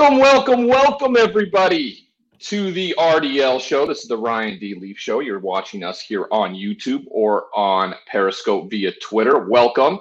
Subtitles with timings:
[0.00, 3.84] Welcome, welcome, welcome, everybody, to the RDL show.
[3.84, 4.74] This is the Ryan D.
[4.74, 5.20] Leaf show.
[5.20, 9.40] You're watching us here on YouTube or on Periscope via Twitter.
[9.40, 9.98] Welcome.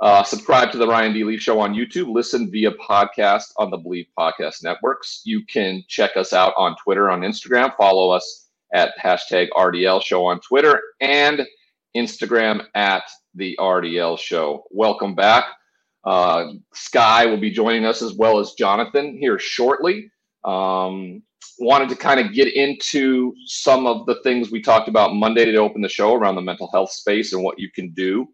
[0.00, 1.24] Uh, subscribe to the Ryan D.
[1.24, 2.12] Leaf show on YouTube.
[2.12, 5.22] Listen via podcast on the Believe Podcast Networks.
[5.24, 7.74] You can check us out on Twitter, on Instagram.
[7.78, 11.40] Follow us at hashtag RDL show on Twitter and
[11.96, 13.04] Instagram at
[13.34, 14.64] the RDL show.
[14.70, 15.46] Welcome back.
[16.08, 20.10] Uh, Sky will be joining us as well as Jonathan here shortly.
[20.42, 21.22] Um,
[21.58, 25.56] wanted to kind of get into some of the things we talked about Monday to
[25.58, 28.26] open the show around the mental health space and what you can do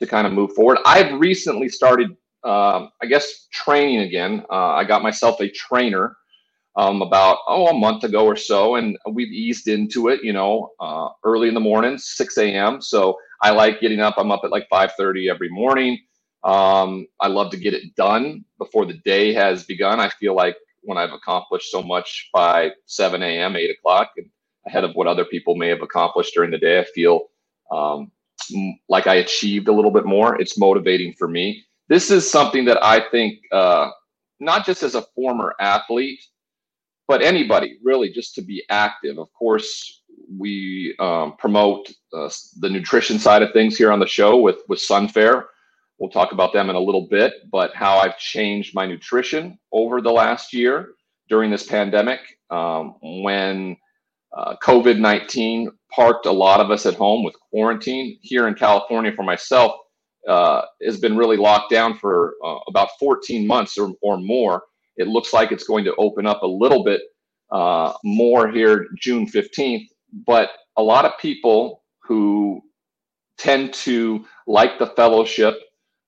[0.00, 0.78] to kind of move forward.
[0.84, 4.44] I've recently started, uh, I guess, training again.
[4.50, 6.16] Uh, I got myself a trainer
[6.76, 10.24] um, about oh a month ago or so, and we've eased into it.
[10.24, 12.80] You know, uh, early in the morning, 6 a.m.
[12.80, 14.14] So I like getting up.
[14.18, 15.96] I'm up at like 5:30 every morning.
[16.42, 20.00] Um, I love to get it done before the day has begun.
[20.00, 24.26] I feel like when I've accomplished so much by 7 a.m., 8 o'clock, and
[24.66, 27.26] ahead of what other people may have accomplished during the day, I feel
[27.70, 28.10] um,
[28.88, 30.40] like I achieved a little bit more.
[30.40, 31.64] It's motivating for me.
[31.88, 33.90] This is something that I think, uh,
[34.38, 36.20] not just as a former athlete,
[37.06, 39.18] but anybody really just to be active.
[39.18, 40.02] Of course,
[40.38, 42.30] we um, promote uh,
[42.60, 45.46] the nutrition side of things here on the show with with Sunfare
[46.00, 50.00] We'll talk about them in a little bit, but how I've changed my nutrition over
[50.00, 50.94] the last year
[51.28, 53.76] during this pandemic um, when
[54.36, 58.18] uh, COVID 19 parked a lot of us at home with quarantine.
[58.22, 59.72] Here in California, for myself,
[60.26, 64.62] uh, has been really locked down for uh, about 14 months or, or more.
[64.96, 67.02] It looks like it's going to open up a little bit
[67.52, 69.86] uh, more here June 15th,
[70.26, 72.62] but a lot of people who
[73.36, 75.56] tend to like the fellowship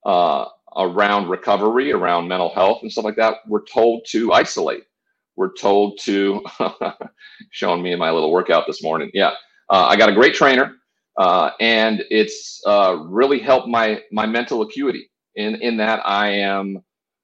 [0.05, 0.47] uh,
[0.77, 4.85] around recovery, around mental health and stuff like that, we're told to isolate.
[5.37, 6.45] We're told to,
[7.51, 9.11] showing me in my little workout this morning.
[9.15, 9.33] Yeah,
[9.71, 10.77] uh, I got a great trainer,
[11.19, 15.11] uh, and it's uh, really helped my my mental acuity.
[15.37, 16.83] In in that I am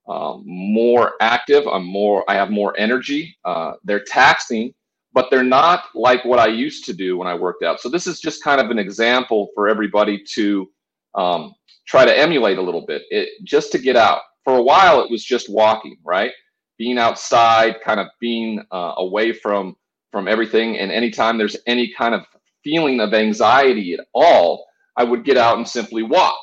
[0.08, 1.66] um, more active.
[1.68, 2.28] I'm more.
[2.30, 3.36] I have more energy.
[3.44, 4.72] Uh, they're taxing,
[5.12, 7.80] but they're not like what I used to do when I worked out.
[7.80, 10.68] So this is just kind of an example for everybody to
[11.14, 11.54] um,
[11.86, 13.02] try to emulate a little bit.
[13.10, 14.20] It just to get out.
[14.44, 16.32] For a while, it was just walking, right?
[16.78, 19.76] Being outside, kind of being uh, away from
[20.12, 20.78] from everything.
[20.78, 22.22] And anytime there's any kind of
[22.64, 24.66] feeling of anxiety at all,
[24.96, 26.38] I would get out and simply walk.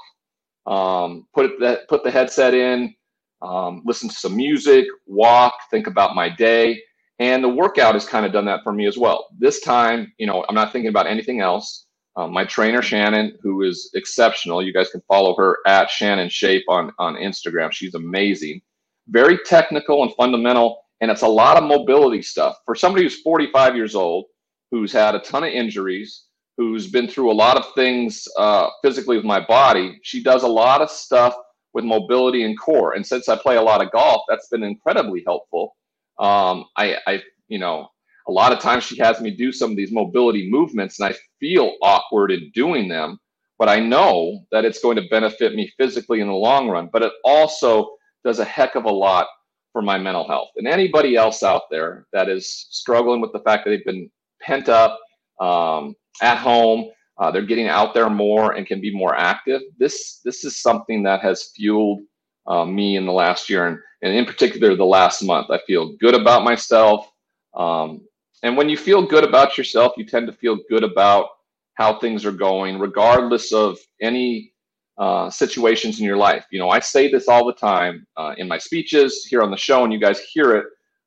[0.68, 2.94] Um, put the put the headset in,
[3.42, 6.82] um, listen to some music, walk, think about my day.
[7.20, 9.28] And the workout has kind of done that for me as well.
[9.40, 11.85] This time, you know, I'm not thinking about anything else.
[12.18, 16.64] Um, my trainer Shannon, who is exceptional, you guys can follow her at Shannon Shape
[16.70, 17.72] on on Instagram.
[17.72, 18.62] She's amazing,
[19.10, 23.76] very technical and fundamental, and it's a lot of mobility stuff for somebody who's 45
[23.76, 24.26] years old,
[24.72, 26.26] who's had a ton of injuries,
[26.58, 30.00] who's been through a lot of things uh, physically with my body.
[30.04, 31.36] She does a lot of stuff
[31.74, 35.22] with mobility and core, and since I play a lot of golf, that's been incredibly
[35.26, 35.76] helpful.
[36.18, 37.90] Um, I, I, you know,
[38.28, 41.16] a lot of times she has me do some of these mobility movements and I
[41.40, 43.20] feel awkward in doing them,
[43.60, 46.90] but I know that it's going to benefit me physically in the long run.
[46.92, 49.28] But it also does a heck of a lot
[49.72, 50.50] for my mental health.
[50.58, 54.10] And anybody else out there that is struggling with the fact that they've been
[54.42, 55.00] pent up
[55.40, 59.62] um, at home, Uh, they're getting out there more and can be more active.
[59.80, 62.02] This this is something that has fueled
[62.52, 65.48] uh, me in the last year, and, and in particular the last month.
[65.50, 67.00] I feel good about myself,
[67.54, 67.90] um,
[68.46, 71.30] and when you feel good about yourself, you tend to feel good about
[71.74, 74.54] how things are going, regardless of any
[75.00, 76.46] uh, situations in your life.
[76.52, 79.58] You know, I say this all the time uh, in my speeches here on the
[79.58, 80.66] show, and you guys hear it.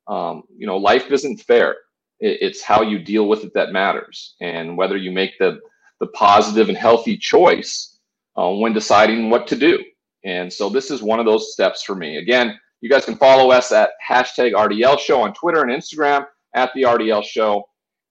[0.09, 1.77] Um, you know, life isn't fair.
[2.19, 5.61] It, it's how you deal with it that matters, and whether you make the
[6.01, 7.99] the positive and healthy choice
[8.35, 9.81] uh, when deciding what to do.
[10.25, 12.17] And so this is one of those steps for me.
[12.17, 16.71] Again, you guys can follow us at hashtag RDL Show on Twitter and Instagram at
[16.73, 17.63] the RDL Show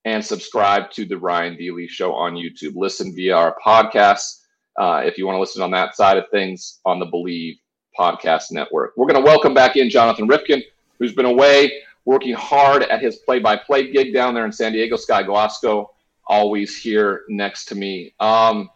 [0.05, 1.71] and subscribe to the Ryan D.
[1.71, 2.73] Leaf Show on YouTube.
[2.75, 4.41] Listen via our podcasts
[4.79, 7.57] uh, if you want to listen on that side of things on the Believe
[7.97, 8.93] Podcast Network.
[8.95, 10.63] We're going to welcome back in Jonathan Rifkin,
[10.97, 11.71] who's been away
[12.05, 14.95] working hard at his play-by-play gig down there in San Diego.
[14.95, 15.91] Sky Glasgow,
[16.27, 18.13] always here next to me.
[18.19, 18.69] Um,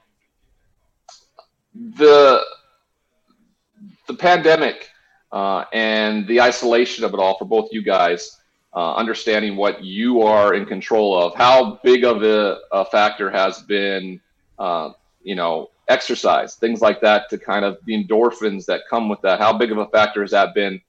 [1.73, 2.41] the
[4.07, 4.89] the pandemic
[5.31, 8.37] uh, and the isolation of it all for both you guys
[8.75, 11.35] uh, understanding what you are in control of.
[11.35, 14.19] How big of a, a factor has been,
[14.57, 14.91] uh,
[15.23, 19.39] you know, exercise, things like that, to kind of the endorphins that come with that.
[19.39, 20.81] How big of a factor has that been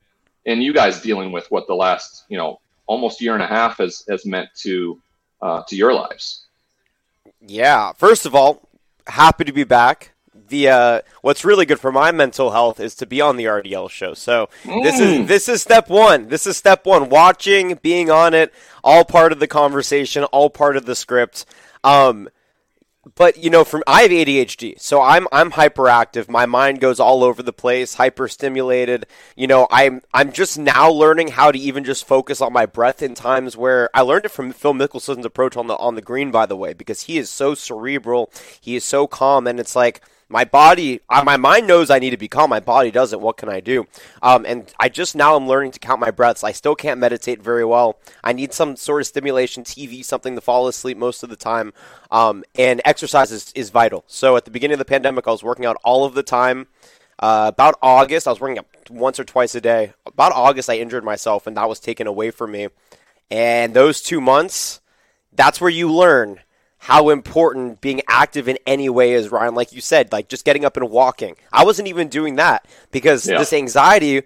[0.44, 3.78] in you guys dealing with what the last, you know, almost year and a half
[3.78, 5.00] has has meant to
[5.42, 6.46] uh, to your lives?
[7.40, 8.68] Yeah, first of all,
[9.06, 10.13] happy to be back
[10.48, 13.90] the uh, what's really good for my mental health is to be on the RDL
[13.90, 14.14] show.
[14.14, 14.82] So mm.
[14.82, 15.26] this is mm.
[15.26, 16.28] this is step one.
[16.28, 17.08] This is step one.
[17.08, 18.52] Watching, being on it,
[18.82, 21.44] all part of the conversation, all part of the script.
[21.82, 22.28] Um,
[23.14, 26.28] but you know, from I have ADHD, so I'm I'm hyperactive.
[26.28, 29.04] My mind goes all over the place, hyperstimulated.
[29.36, 33.02] You know, I'm I'm just now learning how to even just focus on my breath
[33.02, 36.30] in times where I learned it from Phil Mickelson's approach on the on the green,
[36.30, 40.00] by the way, because he is so cerebral, he is so calm, and it's like
[40.28, 42.50] my body, my mind knows I need to be calm.
[42.50, 43.20] My body doesn't.
[43.20, 43.86] What can I do?
[44.22, 46.42] Um, and I just now I'm learning to count my breaths.
[46.42, 47.98] I still can't meditate very well.
[48.22, 51.72] I need some sort of stimulation, TV, something to fall asleep most of the time.
[52.10, 54.04] Um, and exercise is, is vital.
[54.06, 56.68] So at the beginning of the pandemic, I was working out all of the time.
[57.18, 59.92] Uh, about August, I was working out once or twice a day.
[60.06, 62.68] About August, I injured myself, and that was taken away from me.
[63.30, 64.80] And those two months,
[65.32, 66.40] that's where you learn
[66.84, 69.54] how important being active in any way is, Ryan.
[69.54, 71.34] Like you said, like just getting up and walking.
[71.50, 73.38] I wasn't even doing that because yeah.
[73.38, 74.20] this anxiety,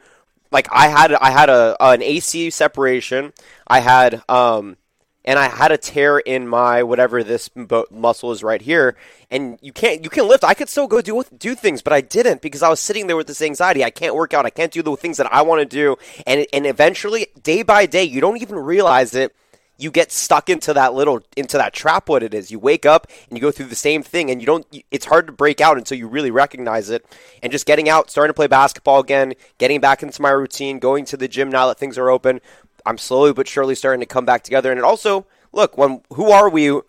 [0.50, 3.32] like I had, I had a an AC separation.
[3.68, 4.76] I had, um,
[5.24, 7.48] and I had a tear in my whatever this
[7.92, 8.96] muscle is right here.
[9.30, 10.42] And you can't, you can lift.
[10.42, 13.16] I could still go do do things, but I didn't because I was sitting there
[13.16, 13.84] with this anxiety.
[13.84, 14.46] I can't work out.
[14.46, 15.94] I can't do the things that I want to do.
[16.26, 19.32] And and eventually, day by day, you don't even realize it
[19.78, 22.50] you get stuck into that little into that trap what it is.
[22.50, 25.26] You wake up and you go through the same thing and you don't it's hard
[25.28, 27.06] to break out until you really recognize it.
[27.42, 31.04] And just getting out starting to play basketball again getting back into my routine going
[31.06, 32.40] to the gym now that things are open
[32.84, 34.70] i'm slowly but surely starting to come back together.
[34.70, 36.80] And it also look when who are we?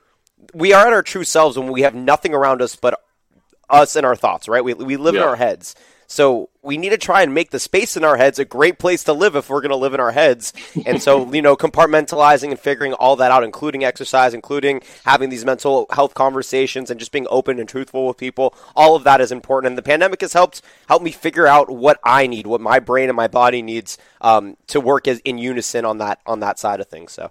[0.54, 3.00] We are at our true selves when we have nothing around us but
[3.70, 4.64] us and our thoughts right?
[4.64, 5.22] We, we live yeah.
[5.22, 5.76] in our heads
[6.12, 9.04] so we need to try and make the space in our heads a great place
[9.04, 10.54] to live if we're going to live in our heads.
[10.84, 15.46] And so, you know, compartmentalizing and figuring all that out, including exercise, including having these
[15.46, 19.32] mental health conversations and just being open and truthful with people, all of that is
[19.32, 19.70] important.
[19.70, 23.08] And the pandemic has helped help me figure out what I need, what my brain
[23.08, 26.80] and my body needs um, to work as in unison on that on that side
[26.80, 27.12] of things.
[27.12, 27.30] So.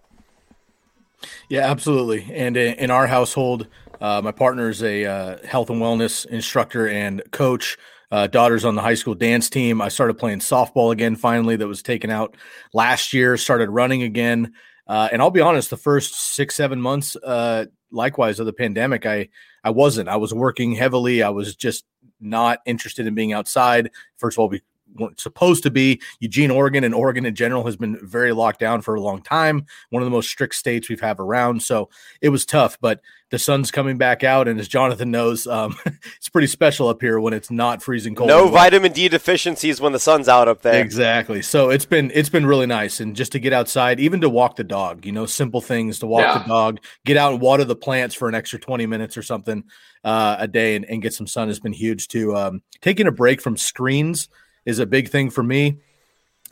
[1.49, 2.33] Yeah, absolutely.
[2.33, 3.67] And in our household,
[4.01, 7.77] uh, my partner is a uh, health and wellness instructor and coach
[8.11, 9.81] uh, daughter's on the high school dance team.
[9.81, 12.37] I started playing softball again finally, that was taken out
[12.73, 14.53] last year, started running again.
[14.87, 19.05] Uh, and I'll be honest, the first six, seven months, uh, likewise, of the pandemic,
[19.05, 19.29] I,
[19.63, 20.09] I wasn't.
[20.09, 21.23] I was working heavily.
[21.23, 21.85] I was just
[22.21, 23.91] not interested in being outside.
[24.17, 24.53] First of all,
[24.95, 26.01] weren't supposed to be.
[26.21, 29.67] Eugene, Oregon, and Oregon in general has been very locked down for a long time.
[29.91, 31.63] One of the most strict states we've have around.
[31.63, 31.89] So
[32.21, 35.77] it was tough, but the sun's coming back out, and as Jonathan knows, um,
[36.17, 38.29] it's pretty special up here when it's not freezing cold.
[38.29, 40.83] No vitamin D deficiencies when the sun's out up there.
[40.83, 41.43] Exactly.
[41.43, 44.57] So it's been it's been really nice, and just to get outside, even to walk
[44.57, 45.05] the dog.
[45.05, 46.39] You know, simple things to walk yeah.
[46.39, 49.65] the dog, get out and water the plants for an extra twenty minutes or something
[50.05, 52.35] uh, a day, and, and, get some sun has been huge too.
[52.35, 54.29] Um, taking a break from screens
[54.69, 55.79] is a big thing for me.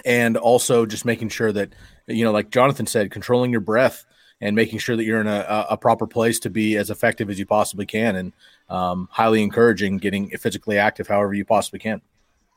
[0.05, 1.75] And also just making sure that,
[2.07, 4.05] you know, like Jonathan said, controlling your breath
[4.41, 7.39] and making sure that you're in a, a proper place to be as effective as
[7.39, 8.17] you possibly can.
[8.17, 8.33] And
[8.69, 12.01] um, highly encouraging getting physically active however you possibly can.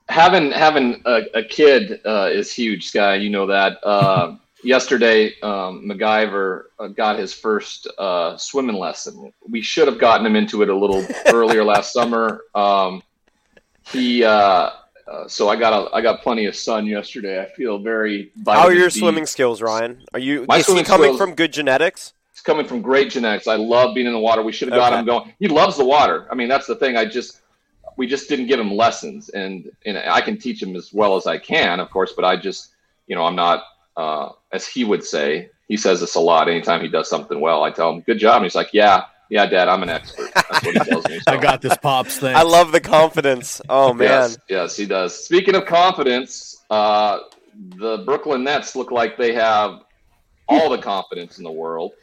[0.07, 3.15] Having having a, a kid uh, is huge, Sky.
[3.15, 3.77] You know that.
[3.83, 9.31] Uh, yesterday, um, MacGyver uh, got his first uh, swimming lesson.
[9.47, 12.41] We should have gotten him into it a little earlier last summer.
[12.55, 13.03] Um,
[13.91, 14.71] he, uh,
[15.09, 17.41] uh, so I got a, I got plenty of sun yesterday.
[17.41, 18.31] I feel very.
[18.45, 18.99] How are your D.
[18.99, 20.03] swimming skills, Ryan?
[20.13, 22.13] Are you My is swimming coming skills- from good genetics?
[22.31, 23.47] It's coming from great genetics.
[23.47, 24.41] I love being in the water.
[24.43, 24.99] We should have got Okay.
[24.99, 25.33] him going.
[25.39, 26.25] He loves the water.
[26.31, 26.95] I mean, that's the thing.
[26.95, 27.41] I just
[27.97, 31.27] we just didn't give him lessons, and and I can teach him as well as
[31.27, 32.13] I can, of course.
[32.15, 32.69] But I just,
[33.07, 33.63] you know, I'm not
[33.97, 35.49] uh, as he would say.
[35.67, 36.47] He says this a lot.
[36.49, 39.45] Anytime he does something well, I tell him, "Good job." And he's like, "Yeah, yeah,
[39.45, 41.19] Dad, I'm an expert." That's what he tells me.
[41.27, 42.35] I got this pops thing.
[42.35, 43.61] I love the confidence.
[43.69, 44.07] Oh man.
[44.07, 45.23] Yes, yes, he does.
[45.23, 47.19] Speaking of confidence, uh,
[47.77, 49.81] the Brooklyn Nets look like they have
[50.47, 51.93] all the confidence in the world.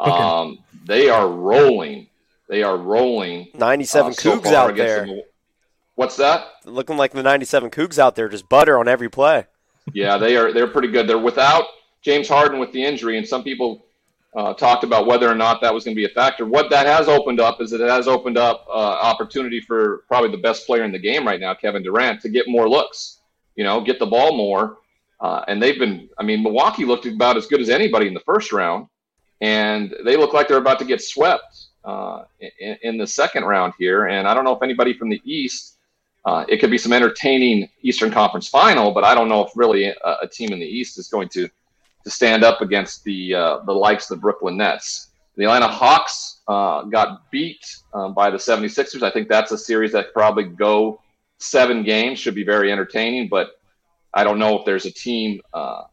[0.00, 0.10] Okay.
[0.10, 2.08] Um, they are rolling.
[2.48, 3.48] They are rolling.
[3.54, 5.06] 97 uh, so Cougs out there.
[5.06, 5.24] the-
[5.94, 6.46] What's that?
[6.64, 9.44] Looking like the 97 Cougs out there, just butter on every play.
[9.92, 10.52] Yeah, they are.
[10.52, 11.06] They're pretty good.
[11.06, 11.64] They're without
[12.00, 13.84] James Harden with the injury, and some people
[14.36, 16.46] uh, talked about whether or not that was going to be a factor.
[16.46, 20.30] What that has opened up is that it has opened up uh, opportunity for probably
[20.30, 23.20] the best player in the game right now, Kevin Durant, to get more looks.
[23.56, 24.78] You know, get the ball more.
[25.20, 26.08] Uh, and they've been.
[26.18, 28.86] I mean, Milwaukee looked about as good as anybody in the first round,
[29.40, 32.24] and they look like they're about to get swept uh,
[32.58, 34.06] in, in the second round here.
[34.06, 35.76] And I don't know if anybody from the East.
[36.22, 39.86] Uh, it could be some entertaining Eastern Conference final, but I don't know if really
[39.86, 41.48] a, a team in the East is going to
[42.04, 45.08] to stand up against the uh, the likes of the Brooklyn Nets.
[45.36, 47.64] The Atlanta Hawks uh, got beat
[47.94, 49.02] um, by the 76ers.
[49.02, 51.00] I think that's a series that probably go
[51.38, 52.18] seven games.
[52.18, 53.60] Should be very entertaining, but
[54.12, 55.84] I don't know if there's a team uh,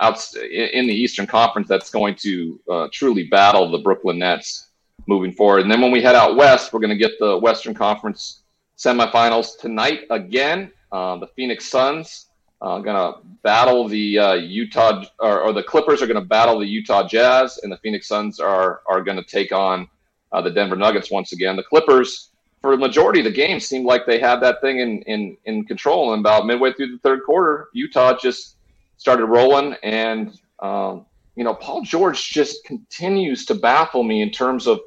[0.00, 4.68] out in the Eastern Conference that's going to uh, truly battle the Brooklyn Nets
[5.06, 5.62] moving forward.
[5.62, 8.42] And then when we head out west, we're going to get the Western Conference
[8.76, 10.70] semifinals tonight again.
[10.92, 12.27] Uh, the Phoenix Suns
[12.60, 16.58] uh, going to battle the uh, Utah, or, or the Clippers are going to battle
[16.58, 19.88] the Utah Jazz, and the Phoenix Suns are are going to take on
[20.32, 21.56] uh, the Denver Nuggets once again.
[21.56, 25.02] The Clippers, for the majority of the game, seemed like they had that thing in
[25.02, 26.12] in in control.
[26.12, 28.56] And about midway through the third quarter, Utah just
[28.96, 34.66] started rolling, and um, you know Paul George just continues to baffle me in terms
[34.66, 34.80] of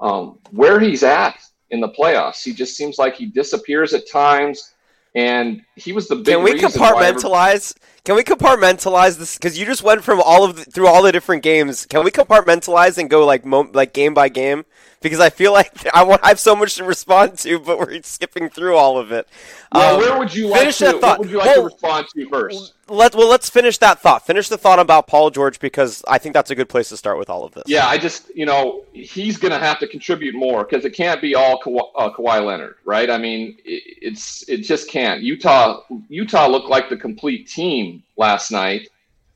[0.00, 1.38] um, where he's at
[1.70, 2.42] in the playoffs.
[2.42, 4.74] He just seems like he disappears at times,
[5.14, 6.26] and he was the big.
[6.26, 7.76] Can we reason why every- compartmentalize?
[8.04, 9.36] Can we compartmentalize this?
[9.36, 11.86] Because you just went from all of the, through all the different games.
[11.86, 14.64] Can we compartmentalize and go like mo- like game by game?
[15.02, 18.00] Because I feel like I, want, I have so much to respond to, but we're
[18.02, 19.28] skipping through all of it.
[19.74, 20.84] Well, Um, where would you like finish to?
[20.84, 21.18] that thought.
[21.18, 22.74] What would you like Well, to respond to first?
[22.88, 24.26] Let well, let's finish that thought.
[24.26, 27.18] Finish the thought about Paul George because I think that's a good place to start
[27.18, 27.64] with all of this.
[27.66, 31.20] Yeah, I just you know he's going to have to contribute more because it can't
[31.22, 33.08] be all Kawhi, uh, Kawhi Leonard, right?
[33.08, 35.22] I mean, it, it's it just can't.
[35.22, 38.88] Utah Utah looked like the complete team last night,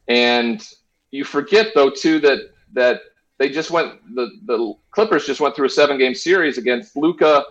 [0.08, 0.66] and
[1.10, 3.00] you forget though too that that
[3.38, 7.44] they just went the the Clippers just went through a seven game series against Luka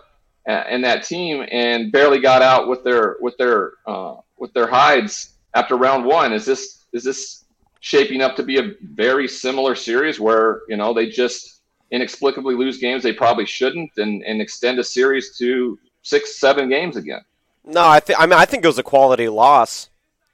[0.46, 5.34] and that team and barely got out with their with their uh, with their hides
[5.54, 6.32] after round one.
[6.32, 7.44] Is this is this
[7.80, 12.78] shaping up to be a very similar series where you know they just inexplicably lose
[12.78, 17.20] games they probably shouldn't and, and extend a series to six seven games again?
[17.64, 19.88] No, I think I mean I think it was a quality loss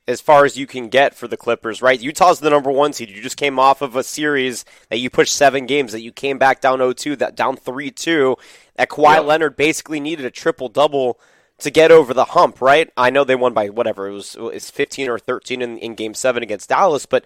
[0.09, 2.01] as far as you can get for the Clippers, right?
[2.01, 3.09] Utah's the number one seed.
[3.09, 6.39] You just came off of a series that you pushed seven games, that you came
[6.39, 8.37] back down 0-2, that down 3-2.
[8.77, 9.25] That Kawhi Yep.
[9.27, 11.21] Leonard basically needed a triple double
[11.59, 12.91] to get over the hump, right?
[12.97, 16.15] I know they won by whatever it was, it's 15 or 13 in, in Game
[16.15, 17.25] Seven against Dallas, but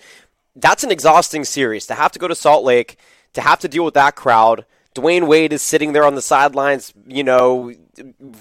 [0.54, 2.99] that's an exhausting series to have to go to Salt Lake,
[3.33, 4.66] to have to deal with that crowd.
[4.95, 7.73] Dwyane Wade is sitting there on the sidelines, you know,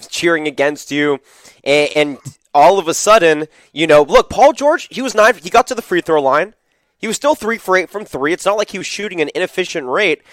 [0.10, 1.20] cheering against you,
[1.64, 2.18] and, and
[2.56, 5.76] all of a sudden, you know, look, Paul George, he was nine, he got to
[5.76, 6.56] the free throw line,
[6.98, 8.32] he was still three for eight from three.
[8.34, 10.24] It's not like he was shooting an inefficient rate,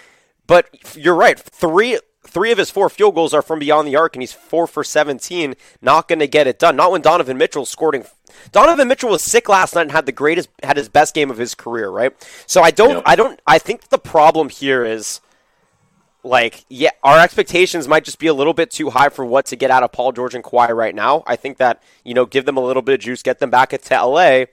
[0.46, 1.98] but you're right, three.
[2.24, 4.84] Three of his four field goals are from beyond the arc, and he's four for
[4.84, 5.56] 17.
[5.82, 6.76] Not going to get it done.
[6.76, 7.96] Not when Donovan Mitchell scored.
[7.96, 8.04] in-
[8.52, 11.36] Donovan Mitchell was sick last night and had the greatest, had his best game of
[11.36, 11.90] his career.
[11.90, 12.12] Right.
[12.46, 13.02] So I don't, Yep.
[13.06, 15.20] I don't, I think the problem here is
[16.24, 19.56] like, yeah, our expectations might just be a little bit too high for what to
[19.56, 21.22] get out of Paul George and Kawhi right now.
[21.26, 23.70] I think that you know, give them a little bit of juice, get them back
[23.70, 24.44] to LA,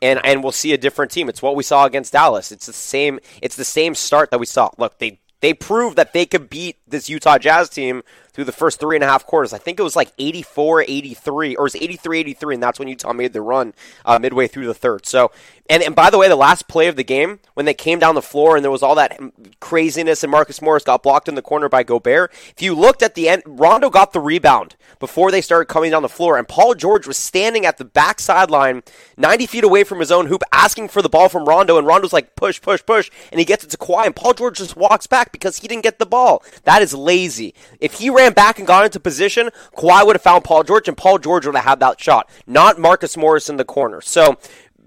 [0.00, 1.28] and and we'll see a different team.
[1.28, 2.50] It's what we saw against Dallas.
[2.50, 3.20] It's the same.
[3.42, 4.70] It's the same start that we saw.
[4.78, 8.02] Look, they they proved that they could beat this Utah Jazz team
[8.38, 9.52] through the first three and a half quarters.
[9.52, 12.86] I think it was like 84 83, or it was 83 83, and that's when
[12.86, 15.06] Utah made the run uh, midway through the third.
[15.06, 15.32] So,
[15.68, 18.14] and, and by the way, the last play of the game, when they came down
[18.14, 19.20] the floor and there was all that
[19.58, 23.16] craziness and Marcus Morris got blocked in the corner by Gobert, if you looked at
[23.16, 26.74] the end, Rondo got the rebound before they started coming down the floor, and Paul
[26.74, 28.84] George was standing at the back sideline,
[29.16, 32.12] 90 feet away from his own hoop, asking for the ball from Rondo, and Rondo's
[32.12, 35.06] like, push, push, push, and he gets it to Kawhi, and Paul George just walks
[35.06, 36.44] back because he didn't get the ball.
[36.64, 37.54] That is lazy.
[37.80, 40.96] If he ran back and got into position, Kawhi would have found Paul George, and
[40.96, 44.00] Paul George would have had that shot, not Marcus Morris in the corner.
[44.00, 44.36] So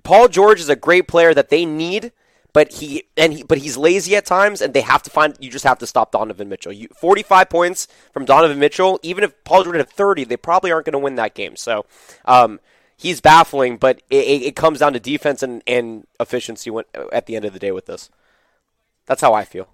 [0.04, 2.12] Paul George is a great player that they need.
[2.54, 5.38] But he and he, but he's lazy at times, and they have to find.
[5.40, 6.74] You just have to stop Donovan Mitchell.
[6.74, 9.00] You, Forty-five points from Donovan Mitchell.
[9.04, 11.56] Even if Paul George had thirty, they probably aren't going to win that game.
[11.56, 11.86] So,
[12.26, 12.60] um,
[13.02, 16.72] he's baffling, but it, it, comes down to defense and, and efficiency
[17.12, 18.10] at the end of the day with this.
[19.08, 19.68] That's how I feel.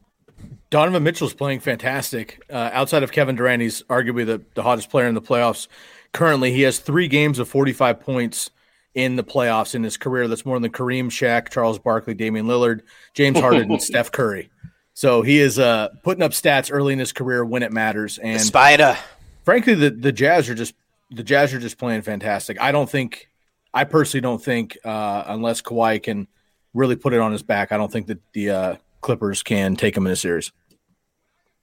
[0.69, 2.43] Donovan Mitchell's playing fantastic.
[2.49, 5.67] Uh, outside of Kevin Durant, he's arguably the, the hottest player in the playoffs.
[6.11, 8.49] Currently, he has three games of 45 points
[8.93, 10.27] in the playoffs in his career.
[10.27, 12.81] That's more than Kareem, Shaq, Charles Barkley, Damian Lillard,
[13.13, 14.49] James Harden, and Steph Curry.
[14.93, 18.17] So he is uh, putting up stats early in his career when it matters.
[18.17, 18.97] And the spider.
[19.45, 20.73] Frankly, the, the Jazz are just
[21.11, 22.59] the Jazz are just playing fantastic.
[22.59, 23.29] I don't think,
[23.73, 26.27] I personally don't think, uh, unless Kawhi can
[26.73, 29.95] really put it on his back, I don't think that the uh, Clippers can take
[29.95, 30.51] him in a series.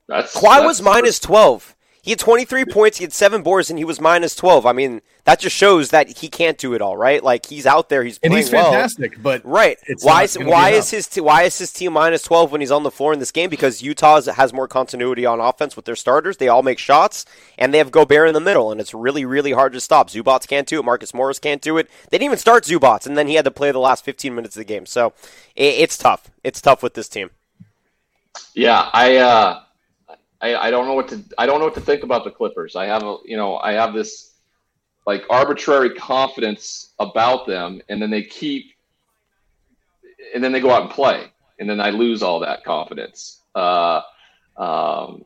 [0.09, 1.75] That's, Kawhi that's was minus 12.
[2.05, 4.67] He had 23 points, he had seven boards, and he was minus 12.
[4.67, 7.25] I mean, that just shows that he can't do it all, right?
[7.25, 9.13] Like he's out there, he's and he's fantastic.
[9.13, 9.23] Well.
[9.23, 12.61] But right, why is why is his t- why is his team minus 12 when
[12.61, 13.49] he's on the floor in this game?
[13.49, 16.37] Because Utah has more continuity on offense with their starters.
[16.37, 17.25] They all make shots,
[17.57, 20.11] and they have Gobert in the middle, and it's really really hard to stop.
[20.11, 20.85] Zubac can't do it.
[20.85, 21.89] Marcus Morris can't do it.
[22.11, 24.57] They didn't even start Zubac, and then he had to play the last 15 minutes
[24.57, 24.85] of the game.
[24.85, 25.15] So
[25.57, 26.31] it, it's tough.
[26.43, 27.31] It's tough with this team.
[28.55, 29.17] Yeah, I.
[29.17, 29.64] uh
[30.45, 32.77] I, I don't know what to I don't know what to think about the Clippers.
[32.77, 34.35] I have a you know I have this
[35.07, 38.67] like arbitrary confidence about them, and then they keep
[40.35, 43.41] and then they go out and play, and then I lose all that confidence.
[43.55, 44.03] Uh,
[44.57, 45.25] um,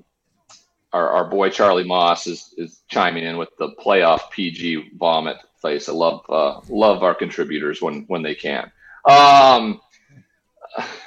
[0.93, 5.89] our, our boy Charlie Moss is, is chiming in with the playoff PG vomit face.
[5.89, 8.71] I love uh, love our contributors when when they can.
[9.05, 9.81] Um,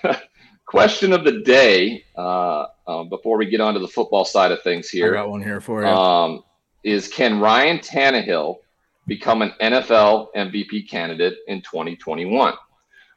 [0.71, 4.63] question of the day uh, um, before we get on to the football side of
[4.63, 5.13] things here.
[5.13, 5.87] I got one here for you.
[5.87, 6.43] Um,
[6.83, 8.59] is can Ryan Tannehill
[9.05, 12.53] become an NFL MVP candidate in 2021?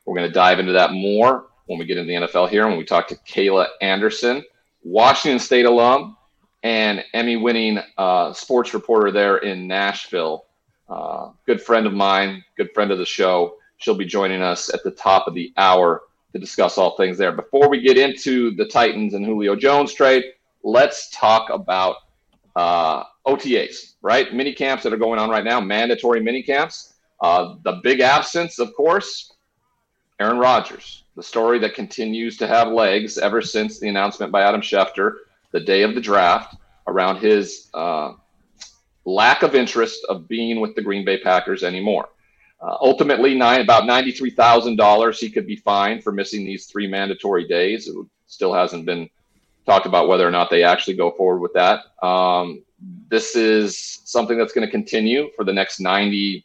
[0.04, 2.76] We're going to dive into that more when we get into the NFL here when
[2.76, 4.42] we talk to Kayla Anderson,
[4.82, 6.16] Washington State alum
[6.64, 10.46] and Emmy winning uh, sports reporter there in Nashville.
[10.88, 13.54] Uh, good friend of mine, good friend of the show.
[13.76, 16.02] She'll be joining us at the top of the hour
[16.34, 17.32] to discuss all things there.
[17.32, 20.24] Before we get into the Titans and Julio Jones trade,
[20.64, 21.96] let's talk about
[22.56, 24.34] uh, OTAs, right?
[24.34, 26.94] Mini camps that are going on right now, mandatory mini camps.
[27.20, 29.32] Uh, the big absence, of course,
[30.20, 31.04] Aaron Rodgers.
[31.16, 35.12] The story that continues to have legs ever since the announcement by Adam Schefter
[35.52, 36.56] the day of the draft
[36.88, 38.14] around his uh,
[39.04, 42.08] lack of interest of being with the Green Bay Packers anymore.
[42.60, 47.88] Uh, ultimately, nine, about $93,000 he could be fined for missing these three mandatory days.
[47.88, 47.94] It
[48.26, 49.08] still hasn't been
[49.66, 51.80] talked about whether or not they actually go forward with that.
[52.02, 52.62] Um,
[53.08, 56.44] this is something that's going to continue for the next 90,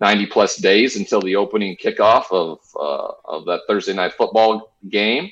[0.00, 5.30] 90 plus days until the opening kickoff of, uh, of that Thursday night football game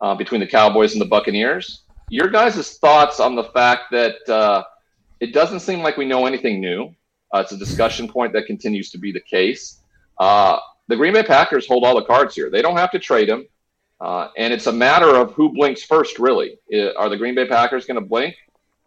[0.00, 1.84] uh, between the Cowboys and the Buccaneers.
[2.08, 4.64] Your guys' thoughts on the fact that uh,
[5.20, 6.94] it doesn't seem like we know anything new.
[7.32, 9.80] Uh, it's a discussion point that continues to be the case.
[10.18, 12.50] Uh, the Green Bay Packers hold all the cards here.
[12.50, 13.46] They don't have to trade him.
[14.00, 16.58] Uh, and it's a matter of who blinks first, really.
[16.96, 18.34] Are the Green Bay Packers going to blink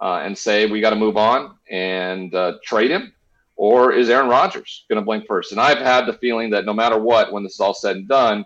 [0.01, 3.13] uh, and say, we got to move on and uh, trade him?
[3.55, 5.51] Or is Aaron Rodgers going to blink first?
[5.51, 8.07] And I've had the feeling that no matter what, when this is all said and
[8.07, 8.45] done,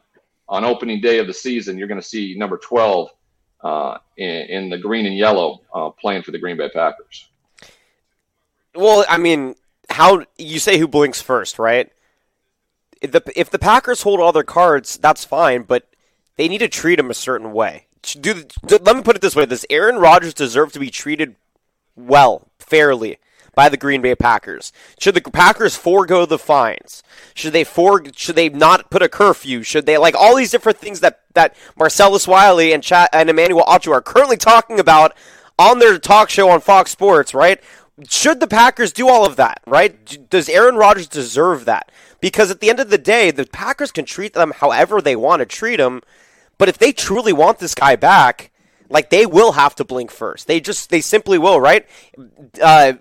[0.50, 3.10] on opening day of the season, you're going to see number 12
[3.64, 5.62] uh, in, in, the green and yellow
[6.00, 7.28] playing for the Green Bay Packers.
[8.76, 9.56] Well, I mean,
[9.89, 11.91] how you say who blinks first, right?
[13.02, 15.88] If the if the Packers hold all their cards, that's fine, but
[16.36, 17.86] they need to treat him a certain way.
[18.02, 21.36] Do, do, let me put it this way: Does Aaron Rodgers deserve to be treated
[21.95, 23.19] well, fairly?
[23.58, 24.71] by the Green Bay Packers?
[25.00, 27.02] Should the Packers forego the fines?
[27.34, 29.63] Should they for should they not put a curfew?
[29.63, 33.65] Should they like all these different things that that Marcellus Wiley and Chat and Emmanuel
[33.65, 35.17] Acho are currently talking about
[35.58, 37.60] on their talk show on Fox Sports, right?
[38.08, 40.30] Should the Packers do all of that, right?
[40.30, 41.92] Does Aaron Rodgers deserve that?
[42.22, 45.40] Because at the end of the day, the Packers can treat them however they want
[45.40, 46.02] to treat them.
[46.58, 48.52] But if they truly want this guy back,
[48.90, 50.48] Like they will have to blink first.
[50.48, 51.86] They just they simply will, right?
[52.62, 52.94] Uh,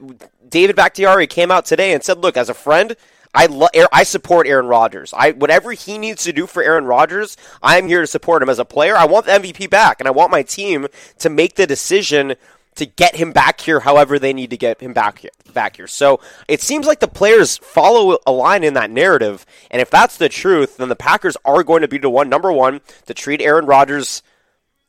[0.48, 2.96] David Bakhtiari came out today and said, "Look, as a friend,
[3.34, 5.14] I lo- I support Aaron Rodgers.
[5.16, 8.58] I whatever he needs to do for Aaron Rodgers, I'm here to support him as
[8.58, 8.96] a player.
[8.96, 12.34] I want the MVP back, and I want my team to make the decision
[12.76, 15.86] to get him back here however they need to get him back here, back here.
[15.86, 20.16] So it seems like the players follow a line in that narrative, and if that's
[20.16, 23.40] the truth, then the Packers are going to be the one number one to treat
[23.40, 24.22] Aaron Rodgers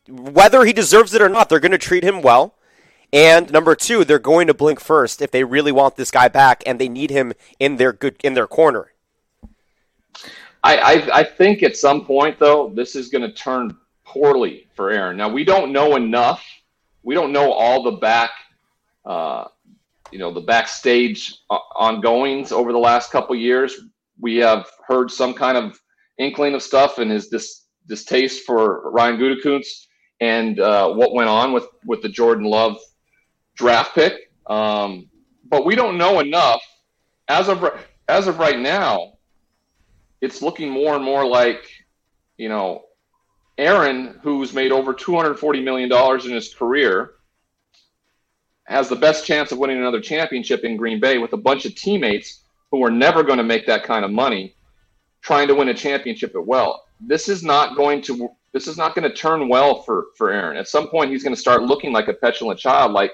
[0.10, 2.56] whether he deserves it or not, they're going to treat him well.
[3.14, 6.64] And number two, they're going to blink first if they really want this guy back
[6.66, 8.92] and they need him in their good in their corner.
[10.64, 14.90] I, I, I think at some point though, this is going to turn poorly for
[14.90, 15.16] Aaron.
[15.16, 16.46] Now we don't know enough.
[17.08, 18.32] We don't know all the back,
[19.06, 19.46] uh,
[20.12, 23.80] you know, the backstage ongoings over the last couple years.
[24.20, 25.80] We have heard some kind of
[26.18, 29.86] inkling of stuff and his dis- distaste for Ryan Gutekunst
[30.20, 32.76] and uh, what went on with with the Jordan Love
[33.56, 34.30] draft pick.
[34.46, 35.08] Um,
[35.46, 36.62] but we don't know enough
[37.30, 37.64] as of
[38.10, 39.14] as of right now.
[40.20, 41.70] It's looking more and more like
[42.36, 42.84] you know
[43.58, 47.12] Aaron, who's made over two hundred forty million dollars in his career,
[48.66, 51.74] has the best chance of winning another championship in Green Bay with a bunch of
[51.76, 54.54] teammates who are never going to make that kind of money
[55.22, 56.86] trying to win a championship at well.
[57.00, 60.58] This is not going to this is not going to turn well for for Aaron.
[60.58, 63.14] At some point, he's going to start looking like a petulant child, like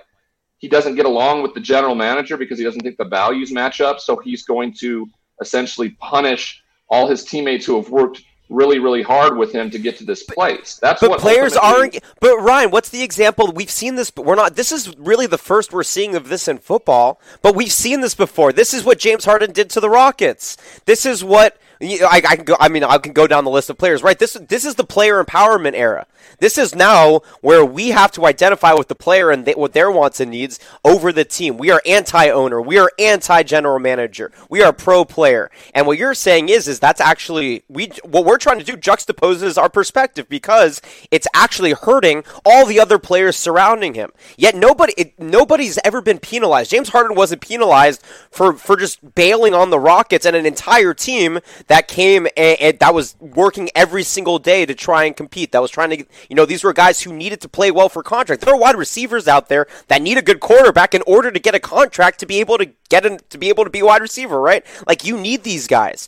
[0.58, 3.82] he doesn't get along with the general manager because he doesn't think the values match
[3.82, 4.00] up.
[4.00, 5.08] So he's going to
[5.42, 9.98] essentially punish all his teammates who have worked really, really hard with him to get
[9.98, 10.78] to this place.
[10.82, 11.98] That's but what players aren't.
[12.20, 13.52] But Ryan, what's the example?
[13.52, 14.56] We've seen this, but we're not.
[14.56, 17.20] This is really the first we're seeing of this in football.
[17.42, 18.54] But we've seen this before.
[18.54, 20.58] This is what James Harden did to the Rockets.
[20.86, 22.56] This is what I, I, can go.
[22.60, 24.04] I mean, I can go down the list of players.
[24.04, 24.18] Right.
[24.18, 26.08] This this is the player empowerment era.
[26.40, 29.92] This is now where we have to identify with the player and they, what their
[29.92, 31.58] wants and needs over the team.
[31.58, 32.62] We are anti-owner.
[32.62, 34.32] We are anti-general manager.
[34.50, 35.52] We are pro-player.
[35.74, 37.92] And what you're saying is, is that's actually we.
[38.04, 43.00] What we're trying to do juxtaposes our perspective because it's actually hurting all the other
[43.00, 44.12] players surrounding him.
[44.38, 46.72] Yet nobody, it, nobody's ever been penalized.
[46.72, 51.40] James Harden wasn't penalized for for just bailing on the Rockets and an entire team
[51.68, 55.52] that came and, and that was working every single day to try and compete.
[55.52, 58.04] That was trying to, you know, these were guys who needed to play well for
[58.04, 58.42] contract.
[58.42, 61.56] There are wide receivers out there that need a good quarterback in order to get
[61.56, 64.40] a contract to be able to get to be able to be a wide receiver,
[64.40, 64.66] right?
[64.88, 66.08] Like you need these guys.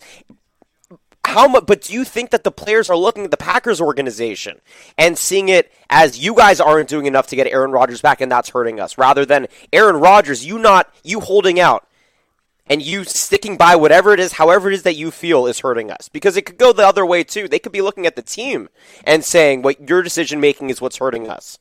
[1.26, 1.66] How much?
[1.66, 4.62] But do you think that the players are looking at the Packers organization
[4.98, 8.32] and seeing it as you guys aren't doing enough to get Aaron Rodgers back, and
[8.32, 11.88] that's hurting us, rather than Aaron Rodgers, you not you holding out?
[12.68, 15.92] And you sticking by whatever it is, however it is that you feel is hurting
[15.92, 16.10] us.
[16.10, 17.48] Because it could go the other way too.
[17.48, 18.70] They could be looking at the team
[19.04, 21.60] and saying what your decision making is what's hurting us.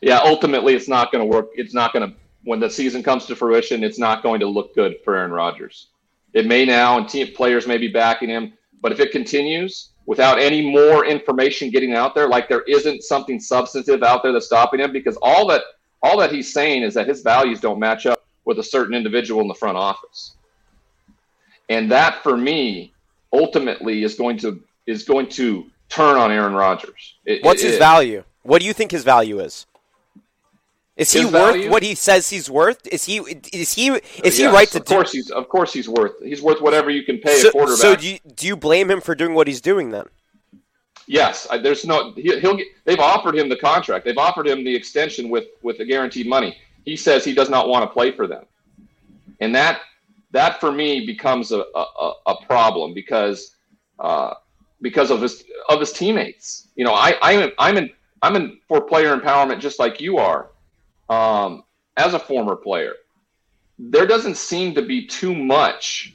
[0.00, 1.48] Yeah, ultimately it's not going to work.
[1.54, 4.72] It's not going to when the season comes to fruition, it's not going to look
[4.74, 5.88] good for Aaron Rodgers.
[6.32, 10.38] It may now and team players may be backing him, but if it continues without
[10.38, 14.78] any more information getting out there, like there isn't something substantive out there that's stopping
[14.78, 15.62] him because all that
[16.02, 18.15] all that he's saying is that his values don't match up
[18.46, 20.32] with a certain individual in the front office.
[21.68, 22.94] And that for me
[23.32, 27.16] ultimately is going to is going to turn on Aaron Rodgers.
[27.26, 28.24] It, What's it, his it, value?
[28.42, 29.66] What do you think his value is?
[30.96, 31.70] Is he worth value?
[31.70, 32.86] what he says he's worth?
[32.86, 34.78] Is he is he is yes, he right to?
[34.78, 37.48] Of course, do- he's of course he's worth he's worth whatever you can pay so,
[37.48, 37.78] a quarterback.
[37.78, 40.06] So do you, do you blame him for doing what he's doing then?
[41.08, 42.68] Yes, I, there's no he, will get.
[42.84, 44.04] They've offered him the contract.
[44.04, 46.56] They've offered him the extension with with the guaranteed money
[46.86, 48.44] he says he does not want to play for them,
[49.40, 49.80] and that
[50.30, 53.56] that for me becomes a a, a problem because
[53.98, 54.34] uh,
[54.80, 56.68] because of his of his teammates.
[56.76, 57.90] You know, I I'm I'm in
[58.22, 60.50] I'm in for player empowerment just like you are,
[61.10, 61.64] um,
[61.96, 62.94] as a former player.
[63.78, 66.14] There doesn't seem to be too much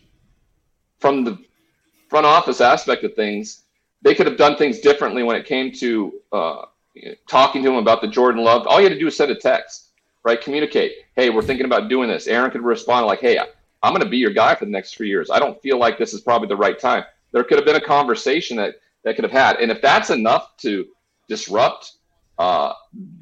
[1.00, 1.38] from the
[2.10, 3.64] front office aspect of things.
[4.02, 6.62] They could have done things differently when it came to uh,
[7.28, 8.66] talking to him about the Jordan Love.
[8.66, 9.81] All you had to do was send a text
[10.24, 10.42] right?
[10.42, 10.94] Communicate.
[11.16, 12.28] Hey, we're thinking about doing this.
[12.28, 13.40] Aaron could respond like, hey,
[13.84, 15.30] I'm going to be your guy for the next three years.
[15.32, 17.04] I don't feel like this is probably the right time.
[17.32, 20.56] There could have been a conversation that that could have had, and if that's enough
[20.58, 20.86] to
[21.28, 21.94] disrupt
[22.38, 22.74] uh,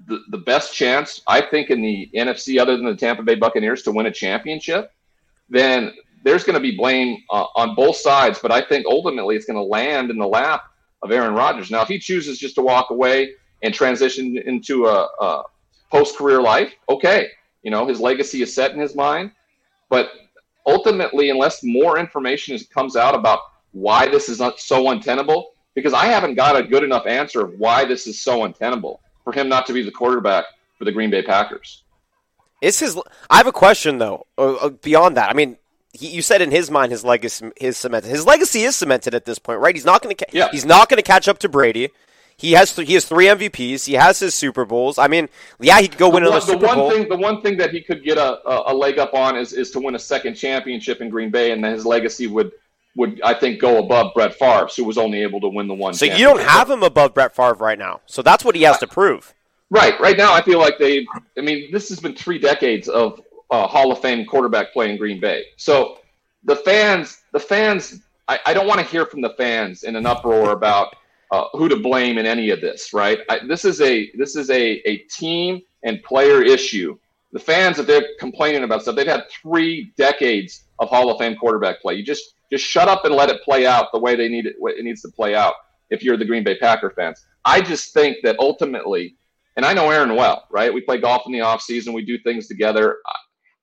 [0.08, 3.84] the the best chance I think in the NFC, other than the Tampa Bay Buccaneers,
[3.84, 4.92] to win a championship,
[5.50, 8.40] then there's going to be blame uh, on both sides.
[8.42, 10.64] But I think ultimately it's going to land in the lap
[11.02, 11.72] of Aaron Rodgers.
[11.72, 13.34] Now, if he chooses just to walk away
[13.64, 15.44] and transition into a, a
[15.92, 17.28] post career life, okay,
[17.64, 19.32] you know, his legacy is set in his mind.
[19.90, 20.12] But
[20.66, 23.40] ultimately, unless more information is, comes out about
[23.72, 27.54] why this is not so untenable, because I haven't got a good enough answer of
[27.60, 29.02] why this is so untenable.
[29.24, 30.46] for him not to be the quarterback
[30.78, 31.84] for the Green Bay Packers.
[32.62, 33.00] Is his?
[33.30, 34.26] I have a question though.
[34.38, 35.58] Uh, uh, beyond that, I mean,
[35.94, 38.10] he, you said in his mind his legacy his cemented.
[38.10, 39.76] His legacy is cemented at this point, right?
[39.76, 40.26] He's not going to.
[40.26, 40.50] Ca- yeah.
[40.52, 41.90] He's not going to catch up to Brady.
[42.40, 43.86] He has th- he has three MVPs.
[43.86, 44.98] He has his Super Bowls.
[44.98, 45.28] I mean,
[45.60, 46.90] yeah, he could go the win another Super one Bowl.
[46.90, 49.52] Thing, the one thing that he could get a, a, a leg up on is,
[49.52, 52.54] is to win a second championship in Green Bay, and then his legacy would
[52.96, 55.94] would I think go above Brett Favre, who was only able to win the one.
[55.94, 58.00] So you don't have him above Brett Favre right now.
[58.06, 59.34] So that's what he has to prove.
[59.70, 60.00] Right.
[60.00, 61.06] Right now, I feel like they.
[61.38, 63.22] I mean, this has been three decades of
[63.52, 65.44] uh, Hall of Fame quarterback play in Green Bay.
[65.58, 66.00] So
[66.46, 70.06] the fans, the fans, I, I don't want to hear from the fans in an
[70.06, 70.96] uproar about
[71.32, 73.20] uh, who to blame in any of this, right?
[73.30, 76.98] I, this is a this is a, a team and player issue.
[77.32, 81.36] The fans, that they're complaining about stuff, they've had three decades of Hall of Fame
[81.36, 81.94] quarterback play.
[81.94, 84.56] You just just shut up and let it play out the way they need it.
[84.60, 85.54] It needs to play out.
[85.92, 89.16] If you're the Green Bay Packer fans, I just think that ultimately,
[89.56, 90.74] and I know Aaron well, right?
[90.74, 91.94] We play golf in the off season.
[91.94, 92.98] We do things together.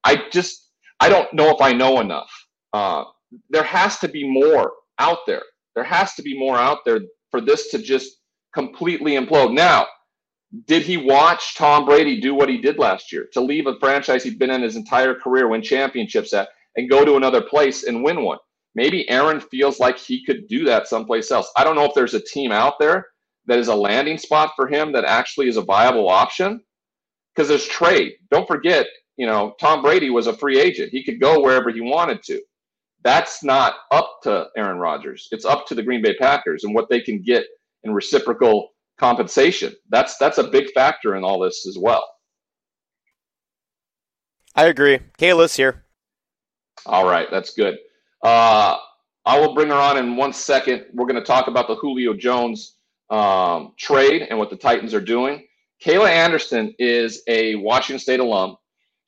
[0.05, 2.31] I just I don't know if I know enough.
[2.73, 3.05] Uh,
[3.51, 5.43] there has to be more out there.
[5.75, 7.01] There has to be more out there
[7.37, 8.21] for this to just
[8.55, 9.53] completely implode.
[9.53, 9.87] Now,
[10.65, 14.25] did he watch Tom Brady do what he did last year to leave a franchise
[14.25, 18.03] he'd been in his entire career, win championships at, and go to another place and
[18.03, 18.39] win one?
[18.75, 21.51] Maybe Aaron feels like he could do that someplace else.
[21.59, 23.07] I don't know if there's a team out there
[23.47, 26.63] that is a landing spot for him that actually is a viable option
[27.35, 28.15] because there's trade.
[28.31, 28.87] Don't forget,
[29.19, 30.91] you know, Tom Brady was a free agent.
[30.91, 32.41] He could go wherever he wanted to.
[33.07, 35.29] That's not up to Aaron Rodgers.
[35.31, 37.47] It's up to the Green Bay Packers and what they can get
[37.85, 39.73] in reciprocal compensation.
[39.91, 42.05] That's that's a big factor in all this as well.
[44.57, 44.99] I agree.
[45.21, 45.85] Kayla's here.
[46.85, 47.79] All right, that's good.
[48.25, 48.77] Uh,
[49.25, 50.87] I will bring her on in one second.
[50.93, 52.75] We're going to talk about the Julio Jones
[53.11, 55.47] um, trade and what the Titans are doing.
[55.81, 58.57] Kayla Anderson is a Washington State alum.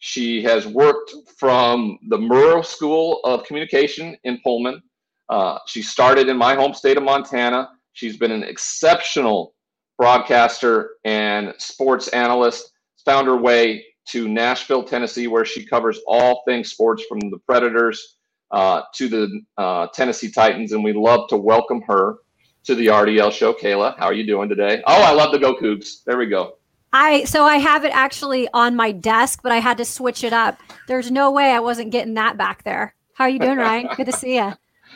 [0.01, 4.81] She has worked from the Murrow School of Communication in Pullman.
[5.29, 7.71] Uh, she started in my home state of Montana.
[7.93, 9.55] She's been an exceptional
[9.99, 12.71] broadcaster and sports analyst.
[13.05, 18.19] Found her way to Nashville, Tennessee, where she covers all things sports from the Predators
[18.53, 20.73] uh, to the uh, Tennessee Titans.
[20.73, 22.19] And we love to welcome her
[22.65, 23.53] to the RDL show.
[23.53, 24.83] Kayla, how are you doing today?
[24.87, 26.05] Oh, I love the Go Cougs.
[26.07, 26.58] There we go.
[26.93, 30.33] I so I have it actually on my desk, but I had to switch it
[30.33, 30.59] up.
[30.87, 32.95] There's no way I wasn't getting that back there.
[33.15, 33.89] How are you doing, Ryan?
[33.97, 34.53] Good to see you.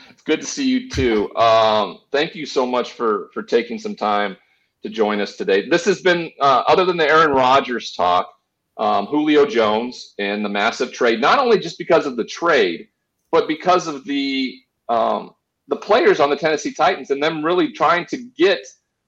[0.09, 1.33] It's good to see you too.
[1.35, 4.37] Um, thank you so much for for taking some time
[4.81, 5.69] to join us today.
[5.69, 8.29] This has been uh, other than the Aaron Rodgers talk,
[8.77, 11.21] um, Julio Jones and the massive trade.
[11.21, 12.87] Not only just because of the trade,
[13.31, 14.57] but because of the
[14.89, 15.35] um,
[15.67, 18.65] the players on the Tennessee Titans and them really trying to get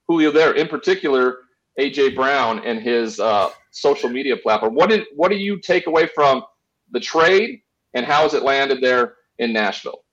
[0.07, 0.53] Julio there.
[0.53, 1.39] In particular
[1.79, 4.75] AJ Brown and his uh, social media platform.
[4.75, 6.43] What did what do you take away from
[6.91, 7.61] the trade,
[7.93, 10.03] and how has it landed there in Nashville?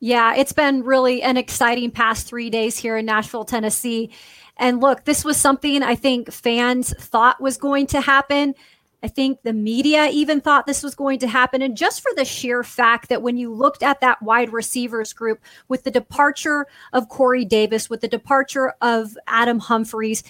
[0.00, 4.10] Yeah, it's been really an exciting past three days here in Nashville, Tennessee.
[4.56, 8.54] And look, this was something I think fans thought was going to happen.
[9.02, 11.62] I think the media even thought this was going to happen.
[11.62, 15.40] And just for the sheer fact that when you looked at that wide receivers group
[15.68, 20.24] with the departure of Corey Davis, with the departure of Adam Humphries,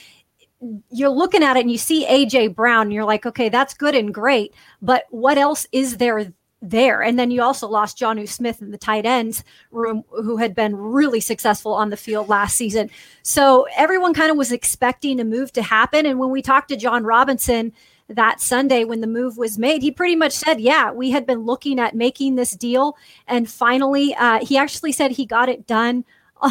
[0.91, 3.95] you're looking at it and you see AJ Brown, and you're like, okay, that's good
[3.95, 7.03] and great, but what else is there there?
[7.03, 10.75] And then you also lost Jonnu Smith in the tight ends room, who had been
[10.75, 12.91] really successful on the field last season.
[13.23, 16.07] So everyone kind of was expecting a move to happen.
[16.07, 17.73] And when we talked to Jon Robinson
[18.09, 21.45] that Sunday when the move was made, he pretty much said, Yeah, we had been
[21.45, 22.97] looking at making this deal.
[23.27, 26.05] And finally, uh, he actually said he got it done.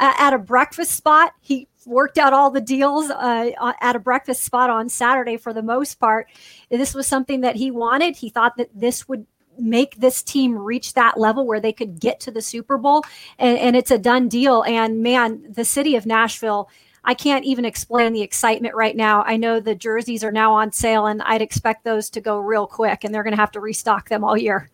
[0.00, 1.34] Uh, at a breakfast spot.
[1.40, 5.62] He worked out all the deals uh, at a breakfast spot on Saturday for the
[5.62, 6.28] most part.
[6.70, 8.16] This was something that he wanted.
[8.16, 9.26] He thought that this would
[9.58, 13.04] make this team reach that level where they could get to the Super Bowl,
[13.38, 14.62] and, and it's a done deal.
[14.62, 16.68] And man, the city of Nashville.
[17.04, 19.22] I can't even explain the excitement right now.
[19.22, 22.66] I know the jerseys are now on sale, and I'd expect those to go real
[22.66, 24.68] quick, and they're going to have to restock them all year.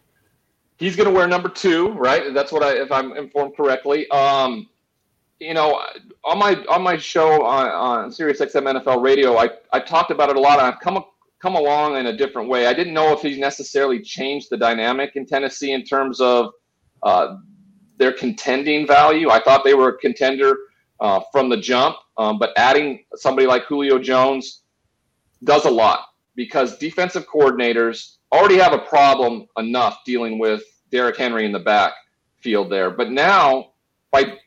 [0.78, 2.34] He's going to wear number two, right?
[2.34, 4.08] That's what I, if I'm informed correctly.
[4.08, 4.68] Um,
[5.44, 5.82] you know,
[6.24, 10.30] on my on my show on, on Sirius XM NFL Radio, I, I talked about
[10.30, 10.58] it a lot.
[10.58, 11.04] And I've come
[11.40, 12.66] come along in a different way.
[12.66, 16.52] I didn't know if he necessarily changed the dynamic in Tennessee in terms of
[17.02, 17.36] uh,
[17.98, 19.28] their contending value.
[19.28, 20.56] I thought they were a contender
[21.00, 24.62] uh, from the jump, um, but adding somebody like Julio Jones
[25.44, 31.44] does a lot because defensive coordinators already have a problem enough dealing with Derrick Henry
[31.44, 32.90] in the backfield there.
[32.90, 33.72] But now,
[34.10, 34.38] by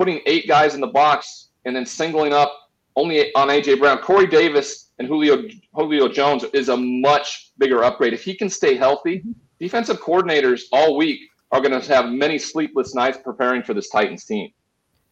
[0.00, 2.50] putting eight guys in the box and then singling up
[2.96, 3.98] only on AJ Brown.
[3.98, 5.42] Corey Davis and Julio
[5.74, 8.14] Julio Jones is a much bigger upgrade.
[8.14, 9.22] If he can stay healthy,
[9.58, 11.20] defensive coordinators all week
[11.52, 14.48] are going to have many sleepless nights preparing for this Titans team.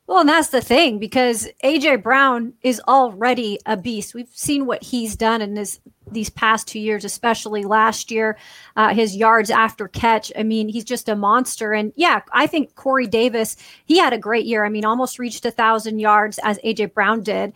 [0.08, 4.14] Well, and that's the thing because AJ Brown is already a beast.
[4.14, 8.38] We've seen what he's done in this these past two years, especially last year,
[8.76, 10.32] uh, his yards after catch.
[10.34, 11.74] I mean, he's just a monster.
[11.74, 14.64] And yeah, I think Corey Davis, he had a great year.
[14.64, 17.52] I mean, almost reached a thousand yards as AJ Brown did.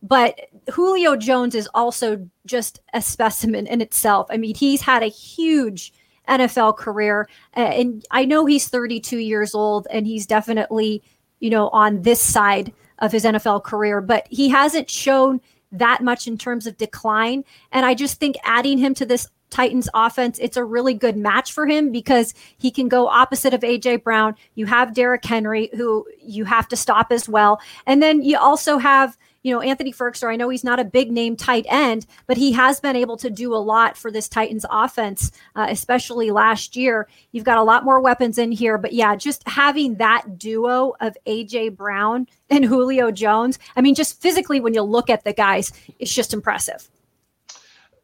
[0.00, 0.38] But
[0.70, 4.28] Julio Jones is also just a specimen in itself.
[4.30, 5.92] I mean, he's had a huge
[6.28, 11.02] NFL career, uh, and I know he's 32 years old, and he's definitely
[11.40, 15.40] you know, on this side of his NFL career, but he hasn't shown
[15.72, 17.44] that much in terms of decline.
[17.72, 21.52] And I just think adding him to this Titans offense, it's a really good match
[21.52, 24.34] for him because he can go opposite of AJ Brown.
[24.54, 27.60] You have Derrick Henry, who you have to stop as well.
[27.86, 31.12] And then you also have you know, Anthony Firkser, I know he's not a big
[31.12, 34.66] name tight end, but he has been able to do a lot for this Titans
[34.68, 37.06] offense, uh, especially last year.
[37.30, 41.16] You've got a lot more weapons in here, but yeah, just having that duo of
[41.28, 45.72] AJ Brown and Julio Jones, I mean, just physically, when you look at the guys,
[46.00, 46.88] it's just impressive.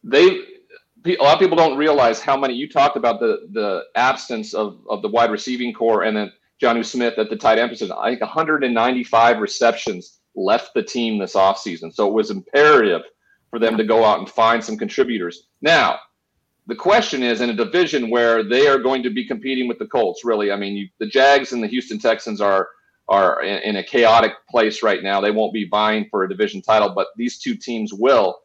[0.01, 0.39] They
[1.05, 4.79] a lot of people don't realize how many you talked about the the absence of
[4.89, 7.93] of the wide receiving core and then Jonnu Smith at the tight end position.
[7.99, 11.93] I think 195 receptions left the team this offseason.
[11.93, 13.01] So it was imperative
[13.49, 15.47] for them to go out and find some contributors.
[15.61, 15.99] Now,
[16.67, 19.85] the question is in a division where they are going to be competing with the
[19.85, 20.51] Colts, really.
[20.51, 22.69] I mean, you, the Jags and the Houston Texans are
[23.09, 25.19] are in, in a chaotic place right now.
[25.19, 28.39] They won't be vying for a division title, but these two teams will.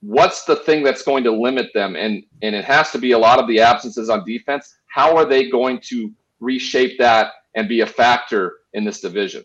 [0.00, 1.94] What's the thing that's going to limit them?
[1.94, 4.76] And and it has to be a lot of the absences on defense.
[4.86, 9.44] How are they going to reshape that and be a factor in this division?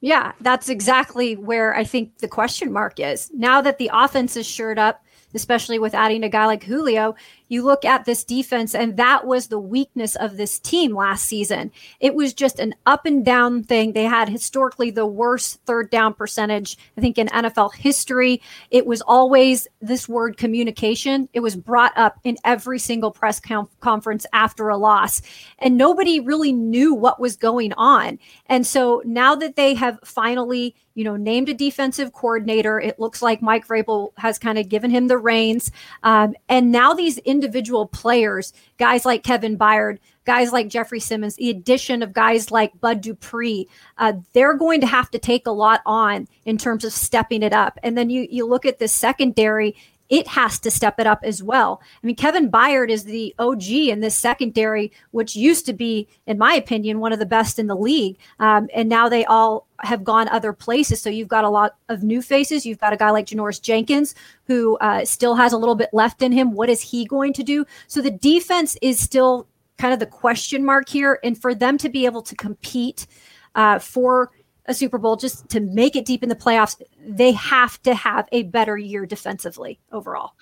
[0.00, 3.30] Yeah, that's exactly where I think the question mark is.
[3.34, 7.16] Now that the offense is shored up, especially with adding a guy like Julio,
[7.48, 11.72] you look at this defense, and that was the weakness of this team last season.
[12.00, 13.92] It was just an up and down thing.
[13.92, 18.42] They had historically the worst third down percentage, I think, in NFL history.
[18.70, 21.28] It was always this word communication.
[21.32, 25.22] It was brought up in every single press com- conference after a loss,
[25.58, 28.18] and nobody really knew what was going on.
[28.46, 33.22] And so now that they have finally, you know, named a defensive coordinator, it looks
[33.22, 35.70] like Mike Vrabel has kind of given him the reins.
[36.02, 41.50] Um, and now these individual players, guys like Kevin Byard, guys like Jeffrey Simmons, the
[41.50, 45.80] addition of guys like Bud Dupree, uh, they're going to have to take a lot
[45.86, 47.78] on in terms of stepping it up.
[47.84, 49.76] And then you you look at the secondary
[50.08, 51.80] it has to step it up as well.
[52.02, 56.38] I mean, Kevin Byard is the OG in this secondary, which used to be, in
[56.38, 58.18] my opinion, one of the best in the league.
[58.38, 61.00] Um, and now they all have gone other places.
[61.00, 62.64] So you've got a lot of new faces.
[62.64, 66.22] You've got a guy like Janoris Jenkins, who uh, still has a little bit left
[66.22, 66.52] in him.
[66.52, 67.66] What is he going to do?
[67.86, 71.20] So the defense is still kind of the question mark here.
[71.22, 73.06] And for them to be able to compete
[73.54, 74.30] uh, for
[74.68, 78.28] a Super Bowl just to make it deep in the playoffs, they have to have
[78.30, 80.32] a better year defensively overall.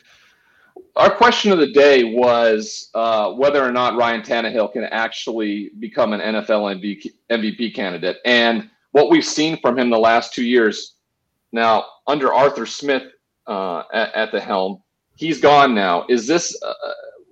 [0.97, 6.13] Our question of the day was uh, whether or not Ryan Tannehill can actually become
[6.13, 8.19] an NFL MVP, candidate.
[8.25, 10.97] And what we've seen from him the last two years,
[11.53, 13.05] now under Arthur Smith
[13.47, 14.83] uh, at, at, the helm,
[15.15, 16.05] he's gone now.
[16.09, 16.73] Is this, uh,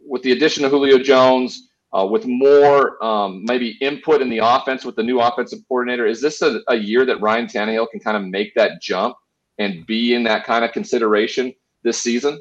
[0.07, 4.85] with the addition of Julio Jones, uh, with more um, maybe input in the offense
[4.85, 6.07] with the new offensive coordinator.
[6.07, 9.16] Is this a, a, year that Ryan Tannehill can kind of make that jump
[9.59, 11.54] and be in that kind of consideration
[11.85, 12.40] this season?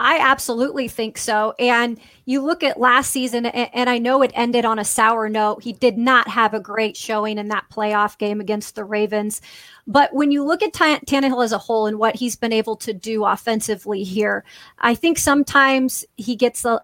[0.00, 1.54] I absolutely think so.
[1.58, 5.64] And you look at last season, and, I know it ended on a sour note.
[5.64, 9.42] He did not have a great showing in that playoff game against the Ravens.
[9.88, 12.76] But when you look at T- Tannehill as a whole and what he's been able
[12.76, 14.44] to do offensively here,
[14.78, 16.80] I think sometimes he gets a,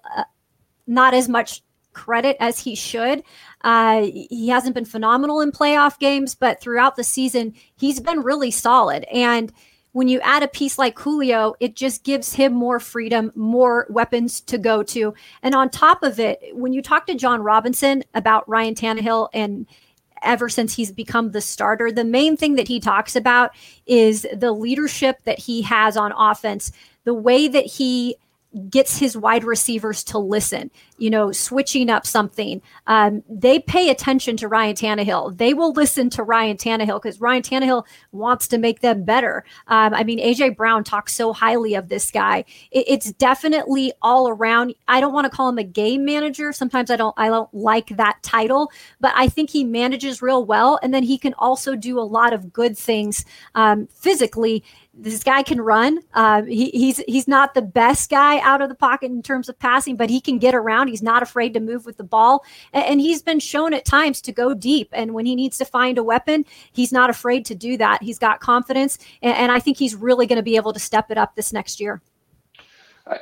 [0.86, 3.22] not as much credit as he should.
[3.62, 8.50] Uh, he hasn't been phenomenal in playoff games, but throughout the season, he's been really
[8.50, 9.04] solid.
[9.04, 9.52] And
[9.92, 14.40] when you add a piece like Julio, it just gives him more freedom, more weapons
[14.42, 15.14] to go to.
[15.42, 19.66] And on top of it, when you talk to Jon Robinson about Ryan Tannehill and
[20.20, 23.52] ever since he's become the starter, the main thing that he talks about
[23.86, 26.72] is the leadership that he has on offense,
[27.04, 28.16] the way that he
[28.70, 32.62] gets his wide receivers to listen, you know, switching up something.
[32.86, 35.36] Um, they pay attention to Ryan Tannehill.
[35.36, 39.44] They will listen to Ryan Tannehill because Ryan Tannehill wants to make them better.
[39.66, 42.44] Um, I mean, AJ Brown talks so highly of this guy.
[42.70, 44.74] It, it's definitely all around.
[44.86, 46.52] I don't want to call him a game manager.
[46.52, 47.14] Sometimes I don't.
[47.16, 51.18] I don't like that title, but I think he manages real well, and then he
[51.18, 53.24] can also do a lot of good things
[53.54, 54.62] um, physically
[54.96, 55.98] this guy can run.
[56.14, 59.58] Uh, he, he's he's not the best guy out of the pocket in terms of
[59.58, 60.88] passing, but he can get around.
[60.88, 64.20] He's not afraid to move with the ball, and, and, he's been shown at times
[64.22, 64.88] to go deep.
[64.92, 68.02] And when he needs to find a weapon, he's not afraid to do that.
[68.02, 71.10] He's got confidence, and, and I think he's really going to be able to step
[71.10, 72.00] it up this next year.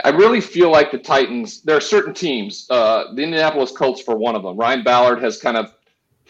[0.05, 1.63] I really feel like the Titans.
[1.63, 2.67] There are certain teams.
[2.71, 4.57] Uh, the Indianapolis Colts, for one of them.
[4.57, 5.75] Ryan Ballard has kind of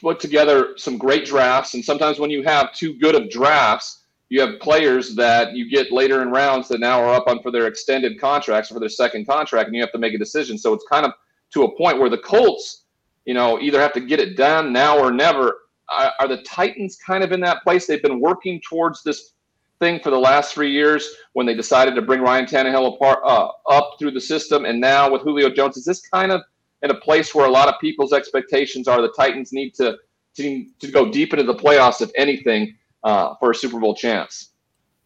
[0.00, 4.01] put together some great drafts, and sometimes when you have too good of drafts
[4.32, 7.50] you have players that you get later in rounds that now are up on for
[7.50, 10.56] their extended contracts or for their second contract, and you have to make a decision.
[10.56, 11.12] So it's kind of
[11.52, 12.84] to a point where the Colts,
[13.26, 15.58] you know, either have to get it done now or never.
[15.90, 17.86] Are, are the Titans kind of in that place?
[17.86, 19.34] They've been working towards this
[19.80, 23.48] thing for the last three years when they decided to bring Ryan Tannehill apart, uh,
[23.68, 26.40] up through the system, and now with Julio Jones, is this kind of
[26.80, 29.98] in a place where a lot of people's expectations are the Titans need to
[30.36, 32.74] to, to go deep into the playoffs, if anything,
[33.04, 34.50] uh, for a Super Bowl chance.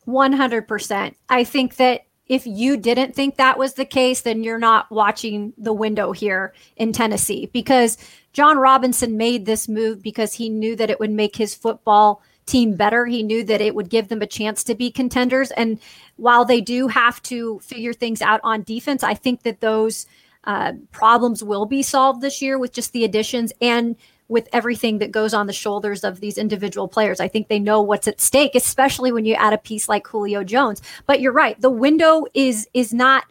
[0.07, 1.14] 100%.
[1.28, 5.53] I think that if you didn't think that was the case, then you're not watching
[5.57, 7.99] the window here in Tennessee because
[8.32, 12.74] Jon Robinson made this move because he knew that it would make his football team
[12.74, 13.07] better.
[13.07, 15.51] He knew that it would give them a chance to be contenders.
[15.53, 15.78] And
[16.16, 20.07] while they do have to figure things out on defense, I think that those
[20.44, 23.97] uh, problems will be solved this year with just the additions and
[24.29, 27.20] with everything that goes on the shoulders of these individual players.
[27.20, 30.43] I think they know what's at stake, especially when you add a piece like Julio
[30.43, 30.83] Jones.
[31.07, 33.24] But you're right, the window is is not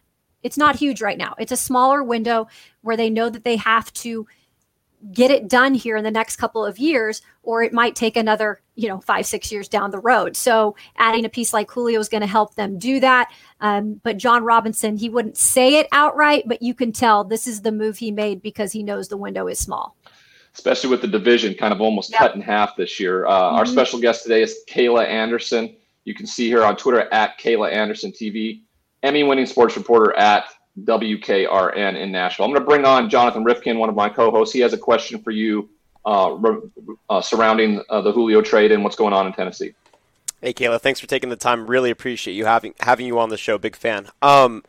[0.44, 1.34] it's not huge right now.
[1.40, 2.48] It's a smaller window
[2.82, 4.28] where they know that they have to
[5.12, 8.62] get it done here in the next couple of years or it might take another
[8.76, 12.10] you know five six years down the road so adding a piece like julio is
[12.10, 13.32] going to help them do that
[13.62, 17.62] um, but jon robinson he wouldn't say it outright but you can tell this is
[17.62, 19.96] the move he made because he knows the window is small
[20.56, 22.20] especially with the division kind of almost yep.
[22.20, 23.26] cut in half this year.
[23.26, 23.56] Uh, mm-hmm.
[23.58, 25.76] Our special guest today is Kayla Anderson.
[26.06, 28.62] You can see her on Twitter at Kayla Anderson TV,
[29.04, 30.46] Emmy winning sports reporter at
[30.84, 32.46] WKRN in Nashville.
[32.46, 34.54] I'm going to bring on Jonathan Rifkin, one of my co hosts.
[34.54, 35.70] He has a question for you
[36.06, 36.38] uh,
[37.10, 39.74] uh, surrounding uh, the Julio trade and what's going on in Tennessee.
[40.42, 41.68] Hey, Kayla, thanks for taking the time.
[41.68, 43.58] Really appreciate you having having you on the show.
[43.58, 44.10] Big fan.
[44.22, 44.64] Um,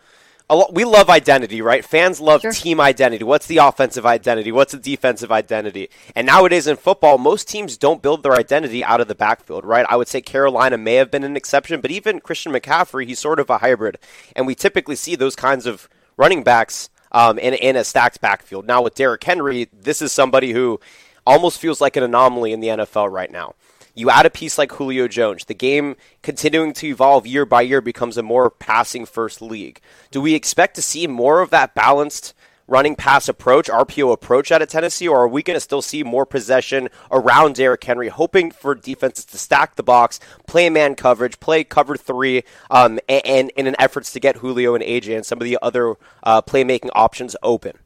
[0.55, 1.84] lot, we love identity, right?
[1.84, 2.53] Fans love sure.
[2.53, 3.24] team identity.
[3.24, 4.53] What's the offensive identity?
[4.53, 5.90] What's the defensive identity?
[6.14, 9.84] And nowadays in football, most teams don't build their identity out of the backfield, right?
[9.88, 13.40] I would say Carolina may have been an exception, but even Christian McCaffrey, he's sort
[13.40, 13.99] of a hybrid.
[14.36, 18.66] And we typically see those kinds of running backs um, in, in a stacked backfield.
[18.66, 20.78] Now with Derrick Henry, this is somebody who
[21.26, 23.55] almost feels like an anomaly in the NFL right now.
[23.97, 27.80] You add a piece like Julio Jones, the game continuing to evolve year by year
[27.80, 29.80] becomes a more passing first league.
[30.11, 32.34] Do we expect to see more of that balanced
[32.68, 36.03] running pass approach, RPO approach out of Tennessee, or are we going to still see
[36.03, 41.40] more possession around Derrick Henry, hoping for defenses to stack the box, play man coverage,
[41.40, 45.24] play cover three, um, and, and, in an efforts to get Julio and AJ and
[45.24, 47.78] some of the other uh, playmaking options open?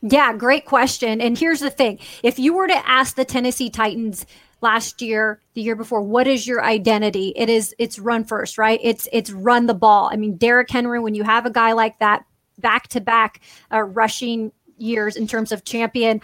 [0.00, 1.20] Yeah, great question.
[1.20, 4.24] And here's the thing if you were to ask the Tennessee Titans,
[4.60, 6.02] last year the year before.
[6.02, 7.32] What is your identity?
[7.36, 8.80] It is it's run first right?
[8.82, 10.10] It's it's run the ball.
[10.12, 12.24] I mean Derrick henry when you have a guy like that
[12.58, 13.40] back to back
[13.72, 16.20] uh, rushing years in terms of champion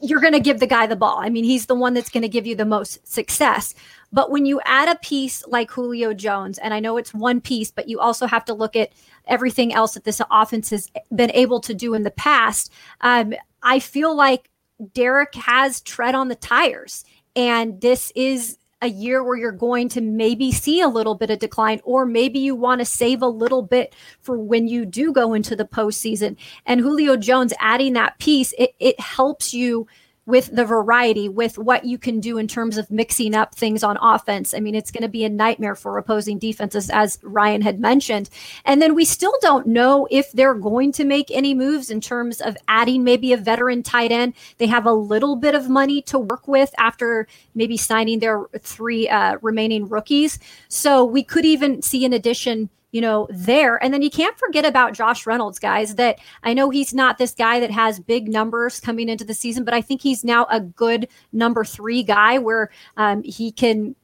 [0.00, 1.18] you're going to give the guy the ball.
[1.20, 3.74] I mean he's the one that's going to give you the most success.
[4.12, 7.70] But when you add a piece like julio jones and i know it's one piece
[7.70, 8.92] but you also have to look at
[9.26, 13.78] everything else that this offense has been able to do in the past um, i
[13.78, 14.50] feel like
[14.94, 17.04] derrick has tread on the tires
[17.36, 21.38] and this is a year where you're going to maybe see a little bit of
[21.38, 25.34] decline, or maybe you want to save a little bit for when you do go
[25.34, 26.36] into the postseason.
[26.66, 29.86] And Julio Jones adding that piece, it, it helps you
[30.26, 33.96] with the variety, with what you can do in terms of mixing up things on
[34.00, 34.52] offense.
[34.52, 38.28] I mean, it's going to be a nightmare for opposing defenses, as Ryan had mentioned.
[38.64, 42.40] And then we still don't know if they're going to make any moves in terms
[42.40, 44.34] of adding maybe a veteran tight end.
[44.58, 49.08] They have a little bit of money to work with after maybe signing their three
[49.08, 50.40] uh, remaining rookies.
[50.68, 53.76] So we could even see an addition you know, there.
[53.84, 57.32] And then you can't forget about Josh Reynolds, guys, that I know he's not this
[57.32, 60.60] guy that has big numbers coming into the season, but I think he's now a
[60.60, 63.94] good number three guy where um, he can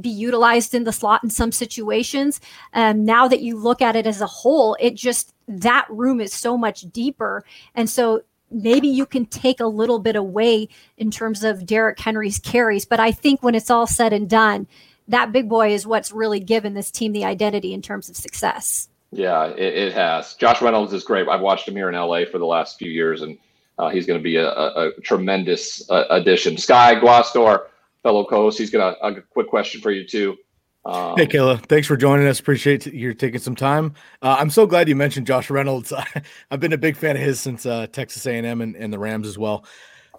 [0.00, 2.40] be utilized in the slot in some situations.
[2.72, 6.32] Um, now that you look at it as a whole, it just that room is
[6.32, 7.44] so much deeper.
[7.74, 12.38] And so maybe you can take a little bit away in terms of Derrick Henry's
[12.38, 12.86] carries.
[12.86, 14.66] But I think when it's all said and done,
[15.08, 18.88] that big boy is what's really given this team the identity in terms of success.
[19.10, 20.34] Yeah, it, it has.
[20.34, 21.26] Josh Reynolds is great.
[21.28, 23.38] I've watched him here in LA for the last few years, and
[23.78, 26.56] uh, he's going to be a, a, a tremendous uh, addition.
[26.56, 27.66] Sky Guastor,
[28.02, 30.36] fellow co-host, he's got a, a quick question for you too.
[30.84, 32.40] Um, hey, Kayla, thanks for joining us.
[32.40, 33.94] Appreciate you taking some time.
[34.22, 35.92] Uh, I'm so glad you mentioned Josh Reynolds.
[36.50, 39.26] I've been a big fan of his since uh, Texas A&M and, and, the Rams
[39.26, 39.64] as well.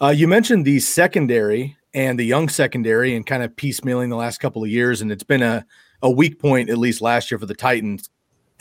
[0.01, 4.39] Uh, you mentioned the secondary and the young secondary and kind of piecemealing the last
[4.39, 5.65] couple of years, and it's been a,
[6.01, 8.09] a weak point at least last year for the Titans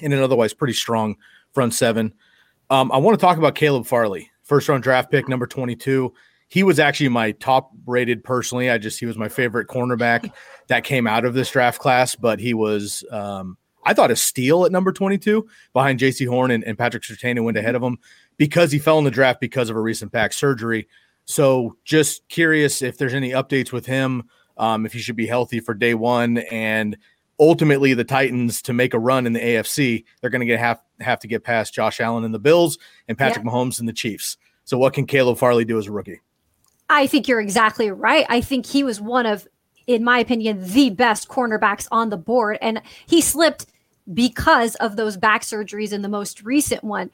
[0.00, 1.16] in an otherwise pretty strong
[1.52, 2.14] front seven.
[2.70, 6.12] Um, I want to talk about Caleb Farley, first round draft pick, number 22
[6.48, 8.70] he was actually my top rated personally.
[8.70, 10.32] I just he was my favorite cornerback
[10.68, 14.64] that came out of this draft class, but he was um, I thought a steal
[14.64, 17.98] at number 22 behind Jaycee Horn and, and Patrick Surtain and went ahead of him
[18.38, 20.88] because he fell in the draft because of a recent back surgery.
[21.28, 24.22] So just curious if there's any updates with him,
[24.56, 26.96] um, if he should be healthy for day one, and
[27.38, 30.80] ultimately the Titans to make a run in the AFC, they're going to get have
[31.00, 33.50] have to get past Josh Allen and the Bills and Patrick yeah.
[33.50, 34.38] Mahomes and the Chiefs.
[34.64, 36.22] So what can Caleb Farley do as a rookie?
[36.88, 38.24] I think you're exactly right.
[38.30, 39.46] I think he was one of,
[39.86, 42.56] in my opinion, the best cornerbacks on the board.
[42.62, 43.66] And he slipped
[44.14, 47.10] because of those back surgeries in the most recent one.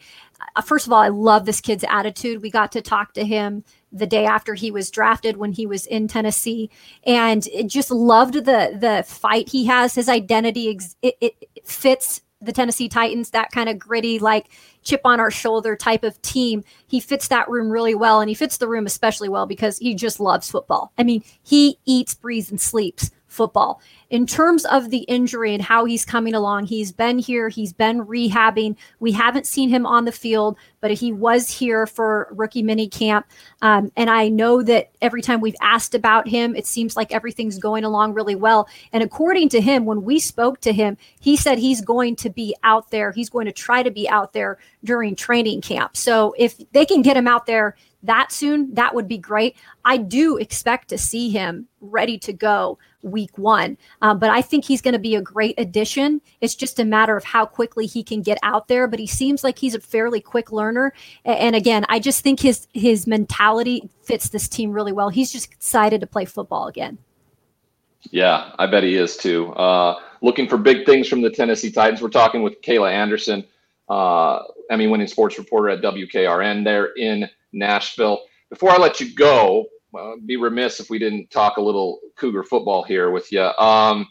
[0.54, 2.42] Uh, first of all, I love this kid's attitude.
[2.42, 5.86] We got to talk to him the day after he was drafted when he was
[5.86, 6.68] in Tennessee
[7.04, 11.34] and just loved the the fight he has his identity it, it
[11.64, 14.48] fits the Tennessee Titans, that kind of gritty, like
[14.82, 16.62] chip on our shoulder type of team.
[16.86, 18.20] He fits that room really well.
[18.20, 20.92] And he fits the room especially well because he just loves football.
[20.98, 23.80] I mean, he eats, breathes, and sleeps football.
[24.10, 28.06] In terms of the injury and how he's coming along, he's been here, he's been
[28.06, 28.76] rehabbing.
[29.00, 33.26] We haven't seen him on the field, but he was here for rookie mini camp.
[33.60, 37.58] Um, and I know that every time we've asked about him, it seems like everything's
[37.58, 38.68] going along really well.
[38.92, 42.54] And according to him, when we spoke to him, he said he's going to be
[42.62, 43.10] out there.
[43.10, 45.96] He's going to try to be out there during training camp.
[45.96, 47.74] So if they can get him out there
[48.04, 49.56] that soon, that would be great.
[49.84, 54.64] I do expect to see him ready to go week one, um, but I think
[54.64, 56.20] he's going to be a great addition.
[56.40, 58.88] It's just a matter of how quickly he can get out there.
[58.88, 60.92] But he seems like he's a fairly quick learner.
[61.24, 65.10] And again, I just think his his mentality fits this team really well.
[65.10, 66.98] He's just excited to play football again.
[68.10, 69.52] Yeah, I bet he is too.
[69.54, 72.02] Uh, looking for big things from the Tennessee Titans.
[72.02, 73.44] We're talking with Kayla Anderson,
[73.88, 74.40] uh,
[74.70, 78.20] Emmy winning sports reporter at WKRN there in Nashville.
[78.50, 79.66] Before I let you go,
[80.26, 83.42] be remiss if we didn't talk a little Cougar football here with you.
[83.42, 84.06] Um,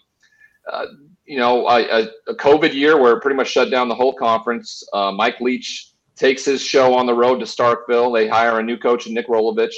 [0.72, 0.86] uh,
[1.26, 4.84] you know, a, a, COVID year where it pretty much shut down the whole conference.
[4.94, 8.14] Uh, Mike Leach takes his show on the road to Starkville.
[8.14, 9.74] They hire a new coach, Nick Rolovich.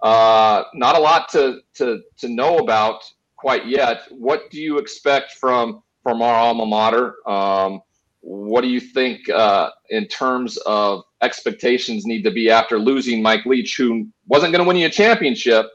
[0.00, 3.02] Uh, not a lot to, to to know about
[3.36, 4.02] quite yet.
[4.10, 7.16] What do you expect from from our alma mater?
[7.28, 7.80] Um,
[8.20, 13.44] what do you think uh, in terms of expectations need to be after losing Mike
[13.44, 15.66] Leach, who wasn't going to win you a championship,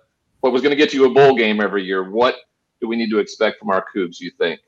[0.42, 2.10] but was going to get you a bowl game every year?
[2.10, 2.36] What
[2.82, 4.60] do we need to expect from our Cougs, you think?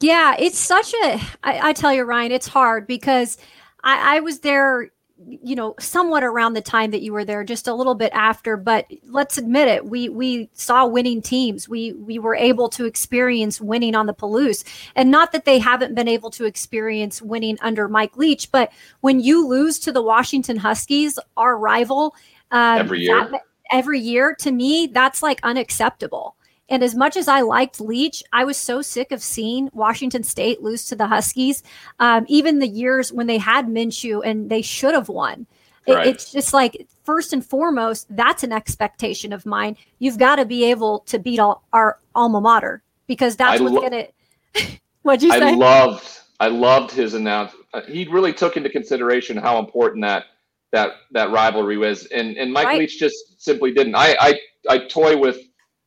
[0.00, 1.20] Yeah, it's such a.
[1.44, 3.38] I, I tell you, Ryan, it's hard because
[3.84, 4.90] I, I was there
[5.24, 8.54] you know somewhat around the time that you were there just a little bit after
[8.54, 11.68] but let's admit it we we saw winning teams.
[11.68, 14.64] We we were able to experience winning on the Palouse.
[14.94, 19.20] And not that they haven't been able to experience winning under Mike Leach but when
[19.20, 22.14] you lose to the Washington Huskies our rival
[22.50, 23.28] um, every year.
[23.30, 26.35] that, every year to me that's like unacceptable
[26.68, 30.62] and as much as I liked Leach, I was so sick of seeing Washington State
[30.62, 31.62] lose to the Huskies.
[32.00, 35.46] Um, even the years when they had Minshew and they should have won.
[35.86, 36.06] It, right.
[36.08, 39.76] It's just like first and foremost, that's an expectation of mine.
[40.00, 43.74] You've got to be able to beat all, our alma mater because that's I what's
[43.74, 44.06] lo- gonna.
[45.02, 45.40] What'd you say?
[45.40, 47.64] I loved, I loved his announcement.
[47.72, 50.24] Uh, he really took into consideration how important that
[50.72, 52.80] that that rivalry was, and and Mike right.
[52.80, 53.94] Leach just simply didn't.
[53.94, 55.38] I I I toy with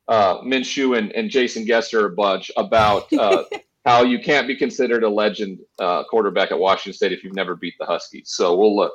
[0.09, 3.43] uh, Minshew and, and Jason Gesser a bunch about uh,
[3.85, 7.55] how you can't be considered a legend uh, quarterback at Washington State if you've never
[7.55, 8.31] beat the Huskies.
[8.33, 8.89] So we'll uh,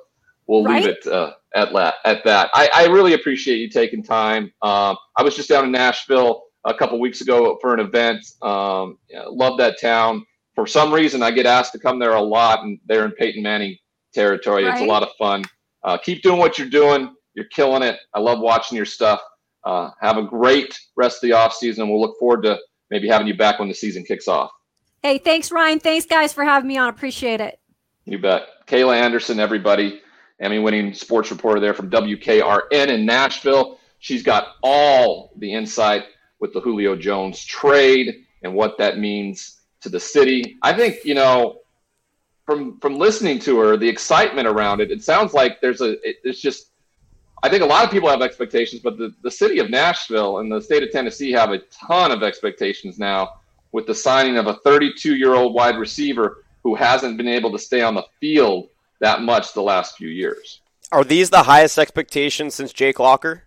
[0.48, 0.84] we'll right?
[0.84, 2.50] leave it uh, at la- at that.
[2.52, 4.52] I, I really appreciate you taking time.
[4.60, 8.26] Um, I was just down in Nashville a couple weeks ago for an event.
[8.42, 8.98] Um,
[9.28, 10.26] love that town.
[10.56, 13.42] For some reason, I get asked to come there a lot, and they're in Peyton
[13.42, 13.76] Manning
[14.12, 14.64] territory.
[14.64, 14.72] Right?
[14.72, 15.44] It's a lot of fun.
[15.84, 17.14] Uh, keep doing what you're doing.
[17.34, 17.98] You're killing it.
[18.14, 19.20] I love watching your stuff.
[19.64, 21.88] Uh, have a great rest of the off offseason.
[21.88, 22.58] We'll look forward to
[22.90, 24.50] maybe having you back when the season kicks off.
[25.02, 25.80] Hey, thanks, Ryan.
[25.80, 26.88] Thanks, guys, for having me on.
[26.88, 27.58] Appreciate it.
[28.04, 28.66] You bet.
[28.66, 30.00] Kayla Anderson, everybody,
[30.40, 33.78] Emmy winning sports reporter there from WKRN in Nashville.
[33.98, 36.04] She's got all the insight
[36.40, 40.56] with the Julio Jones trade and what that means to the city.
[40.62, 41.60] I think, you know,
[42.44, 46.16] from from listening to her, the excitement around it, it sounds like there's a it,
[46.24, 46.70] it's just
[47.44, 50.50] I think a lot of people have expectations, but the, the city of Nashville and
[50.50, 53.34] the state of Tennessee have a ton of expectations now
[53.70, 57.58] with the signing of a 32 year old wide receiver who hasn't been able to
[57.58, 58.70] stay on the field
[59.00, 60.62] that much the last few years.
[60.90, 63.42] Are these the highest expectations since Jake Locker?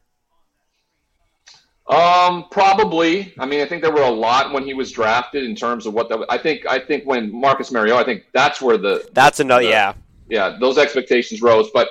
[1.88, 3.34] Um, probably.
[3.40, 5.96] I mean, I think there were a lot when he was drafted in terms of
[5.96, 6.24] what that.
[6.30, 6.68] I think.
[6.68, 9.64] I think when Marcus Mariota, I think that's where the that's another.
[9.64, 9.94] The, yeah,
[10.30, 11.72] yeah, those expectations rose.
[11.74, 11.88] But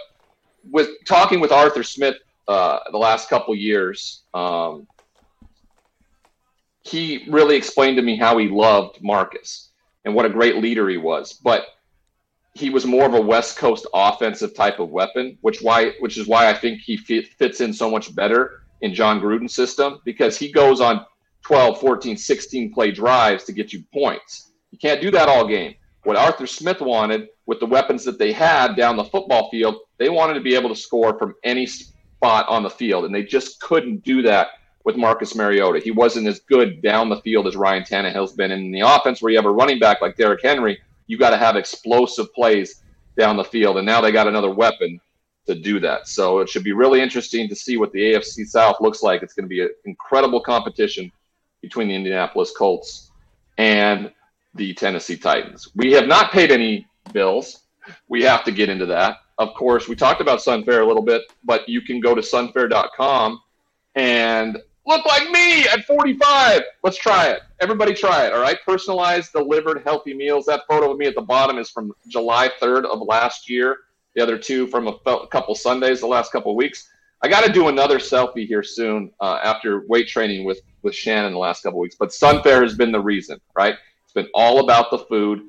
[0.70, 2.16] with talking with Arthur Smith
[2.48, 4.86] uh, the last couple years, um,
[6.82, 9.70] he really explained to me how he loved Marcus
[10.04, 11.32] and what a great leader he was.
[11.32, 11.66] But
[12.54, 16.26] he was more of a West Coast offensive type of weapon, which why which is
[16.26, 20.38] why I think he fit, fits in so much better in Jon Gruden's system because
[20.38, 21.04] he goes on
[21.42, 24.52] 12, 14, 16 play drives to get you points.
[24.70, 25.74] You can't do that all game.
[26.04, 30.08] What Arthur Smith wanted with the weapons that they had down the football field, they
[30.08, 33.60] wanted to be able to score from any spot on the field, and they just
[33.60, 34.48] couldn't do that
[34.84, 35.80] with Marcus Mariota.
[35.80, 38.52] He wasn't as good down the field as Ryan Tannehill's been.
[38.52, 40.78] in the offense, where you have a running back like Derrick Henry,
[41.08, 42.82] you got to have explosive plays
[43.18, 43.78] down the field.
[43.78, 45.00] And now they got another weapon
[45.46, 46.06] to do that.
[46.08, 49.22] So it should be really interesting to see what the AFC South looks like.
[49.22, 51.10] It's going to be an incredible competition
[51.62, 53.10] between the Indianapolis Colts
[53.58, 54.12] and
[54.54, 55.68] the Tennessee Titans.
[55.74, 57.64] We have not paid any bills.
[58.08, 59.18] We have to get into that.
[59.38, 63.40] Of course, we talked about Sunfare a little bit, but you can go to sunfare.com
[63.94, 66.62] and look like me at 45.
[66.82, 67.40] Let's try it.
[67.60, 68.32] Everybody try it.
[68.32, 68.58] All right.
[68.64, 70.46] Personalized, delivered, healthy meals.
[70.46, 73.78] That photo of me at the bottom is from July 3rd of last year.
[74.14, 76.88] The other two from a couple Sundays the last couple weeks.
[77.22, 81.32] I got to do another selfie here soon uh, after weight training with with Shannon
[81.32, 81.96] the last couple weeks.
[81.98, 83.74] But Sunfare has been the reason, right?
[84.04, 85.42] It's been all about the food,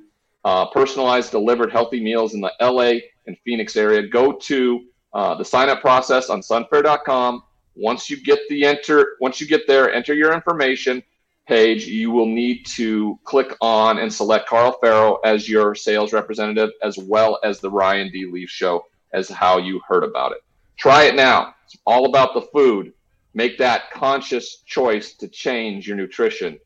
[0.47, 4.07] uh, personalized, delivered, healthy meals in the LA and Phoenix area.
[4.07, 7.43] Go to uh, the sign up process on sunfare.com
[7.75, 11.03] once you get the enter, once you get there, enter your information
[11.49, 11.85] page.
[11.85, 16.97] You will need to click on and select Carl Ferro as your sales representative, as
[16.97, 18.25] well as the Ryan D.
[18.25, 20.37] Leaf Show as how you heard about it.
[20.77, 21.55] Try it now.
[21.65, 22.93] It's all about the food.
[23.33, 26.57] Make that conscious choice to change your nutrition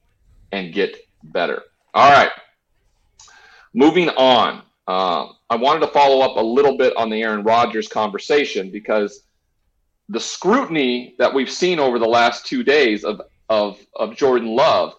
[0.52, 1.64] and get better.
[1.96, 2.30] All right.
[3.74, 4.64] Moving on.
[4.88, 9.24] Um, I wanted to follow up a little bit on the Aaron Rodgers conversation because
[10.10, 14.94] the scrutiny that we've seen over the last two days of of of Jordan Love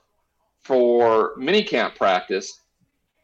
[0.63, 2.61] for minicamp practice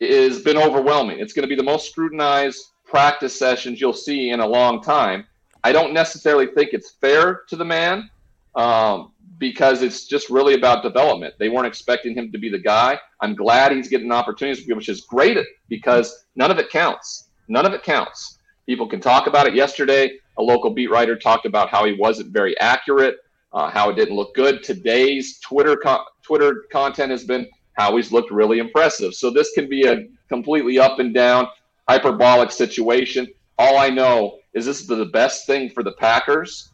[0.01, 1.19] has been overwhelming.
[1.19, 5.27] It's going to be the most scrutinized practice sessions you'll see in a long time.
[5.65, 8.11] I don't necessarily think it's fair to the man
[8.55, 11.35] um, because it's just really about development.
[11.39, 12.99] They weren't expecting him to be the guy.
[13.21, 17.29] I'm glad he's getting opportunities, which is great because none of it counts.
[17.49, 18.39] None of it counts.
[18.67, 22.33] People can talk about it yesterday a local beat writer talked about how he wasn't
[22.33, 23.19] very accurate,
[23.53, 24.63] uh, how it didn't look good.
[24.63, 29.15] Today's Twitter co- Twitter content has been how he's looked really impressive.
[29.15, 31.49] So this can be a completely up and down
[31.89, 33.27] hyperbolic situation.
[33.59, 36.71] All I know is this is the best thing for the Packers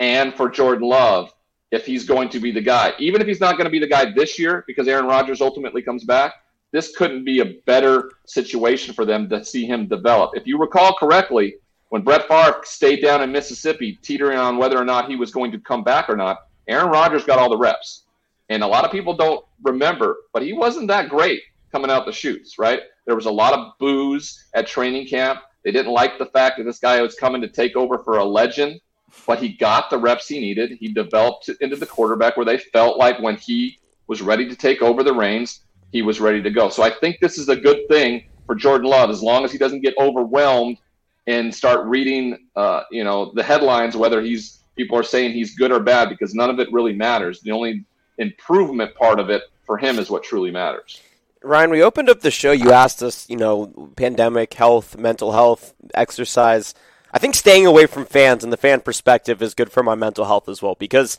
[0.00, 1.32] and for Jordan Love
[1.70, 2.92] if he's going to be the guy.
[2.98, 5.82] Even if he's not going to be the guy this year because Aaron Rodgers ultimately
[5.82, 6.34] comes back,
[6.72, 10.32] this couldn't be a better situation for them to see him develop.
[10.34, 11.56] If you recall correctly,
[11.90, 15.52] when Brett Favre stayed down in Mississippi, teetering on whether or not he was going
[15.52, 18.04] to come back or not, Aaron Rodgers got all the reps.
[18.48, 22.12] And a lot of people don't remember, but he wasn't that great coming out the
[22.12, 22.80] chutes, right?
[23.06, 25.40] There was a lot of boos at training camp.
[25.64, 28.24] They didn't like the fact that this guy was coming to take over for a
[28.24, 28.80] legend,
[29.26, 30.72] but he got the reps he needed.
[30.78, 34.82] He developed into the quarterback where they felt like when he was ready to take
[34.82, 35.60] over the reins,
[35.92, 36.68] he was ready to go.
[36.68, 39.58] So I think this is a good thing for Jordan Love as long as he
[39.58, 40.78] doesn't get overwhelmed
[41.26, 45.72] and start reading, uh, you know, the headlines, whether he's people are saying he's good
[45.72, 47.40] or bad, because none of it really matters.
[47.40, 47.84] The only
[48.18, 51.00] improvement part of it for him is what truly matters.
[51.42, 52.52] Ryan, we opened up the show.
[52.52, 56.74] You asked us, you know, pandemic, health, mental health, exercise.
[57.14, 60.24] I think staying away from fans and the fan perspective is good for my mental
[60.24, 61.16] health as well because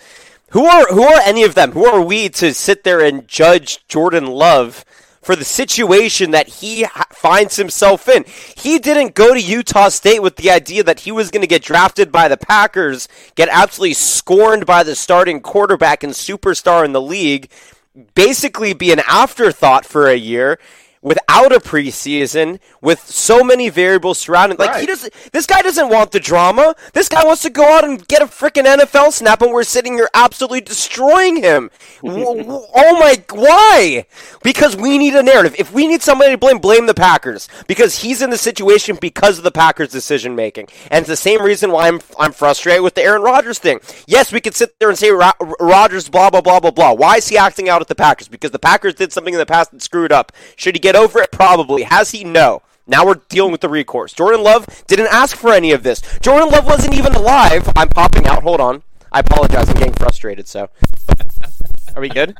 [0.49, 1.71] who are who are any of them?
[1.71, 4.83] Who are we to sit there and judge Jordan Love
[5.21, 8.23] for the situation that he finds himself in.
[8.55, 11.63] He didn't go to Utah State with the idea that he was going to get
[11.63, 17.01] drafted by the Packers, get absolutely scorned by the starting quarterback and superstar in the
[17.01, 17.49] league,
[18.13, 20.59] basically be an afterthought for a year
[21.05, 24.57] without a preseason with so many variables surrounding.
[24.57, 24.81] Like right.
[24.81, 25.13] he doesn't.
[25.31, 26.75] This guy doesn't want the drama.
[26.93, 29.93] This guy wants to go out and get a freaking NFL snap, and we're sitting
[29.93, 31.69] here absolutely destroying him.
[32.03, 33.23] oh my!
[33.29, 34.07] Why?
[34.41, 35.55] Because we need a narrative.
[35.59, 39.37] If we need somebody to blame, blame the Packers because he's in the situation because
[39.37, 42.95] of the Packers' decision making, and it's the same reason why I'm I'm frustrated with
[42.95, 43.79] the Aaron Rodgers thing.
[44.07, 46.93] Yes, we could sit there and say Rodgers, blah blah blah blah blah.
[46.93, 48.27] Why is he acting out at the Packers?
[48.27, 50.31] Because the Packers did something in the past that screwed up.
[50.55, 51.31] Should he get over it?
[51.31, 51.83] Probably.
[51.83, 52.23] Has he?
[52.23, 52.61] No.
[52.87, 54.13] Now we're dealing with the recourse.
[54.13, 56.01] Jordan Love didn't ask for any of this.
[56.21, 57.67] Jordan Love wasn't even alive.
[57.75, 58.43] I'm popping out.
[58.43, 58.83] Hold on.
[59.11, 59.69] I apologize.
[59.69, 60.47] I'm getting frustrated.
[60.47, 60.69] So,
[61.95, 62.37] are we good?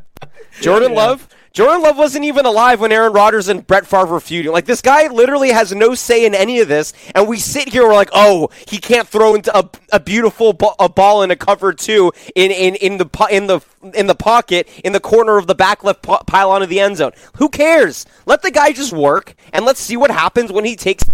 [0.61, 0.97] Jordan yeah.
[0.97, 4.51] Love Jordan Love wasn't even alive when Aaron Rodgers and Brett Favre were feuding.
[4.51, 7.83] Like this guy literally has no say in any of this, and we sit here
[7.83, 11.31] and we're like, oh, he can't throw into a, a beautiful bo- a ball in
[11.31, 13.61] a cover two in, in, in the in the
[13.93, 17.13] in the pocket in the corner of the back left pylon of the end zone.
[17.37, 18.05] Who cares?
[18.25, 21.05] Let the guy just work, and let's see what happens when he takes.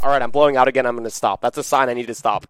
[0.00, 0.86] All right, I'm blowing out again.
[0.86, 1.40] I'm going to stop.
[1.40, 2.46] That's a sign I need to stop.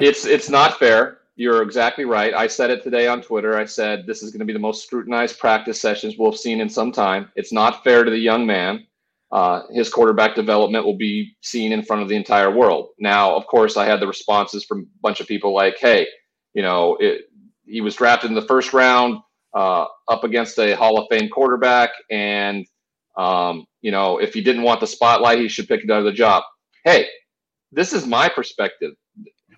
[0.00, 2.34] it's it's not fair you're exactly right.
[2.34, 3.56] I said it today on Twitter.
[3.56, 6.60] I said this is going to be the most scrutinized practice sessions we'll have seen
[6.60, 7.32] in some time.
[7.34, 8.86] It's not fair to the young man.
[9.32, 12.88] Uh, his quarterback development will be seen in front of the entire world.
[12.98, 16.06] Now, of course, I had the responses from a bunch of people like, "Hey,
[16.52, 17.22] you know, it,
[17.64, 19.16] he was drafted in the first round
[19.54, 22.66] uh, up against a Hall of Fame quarterback, and
[23.16, 26.42] um, you know, if he didn't want the spotlight, he should pick another job."
[26.84, 27.06] Hey,
[27.72, 28.92] this is my perspective.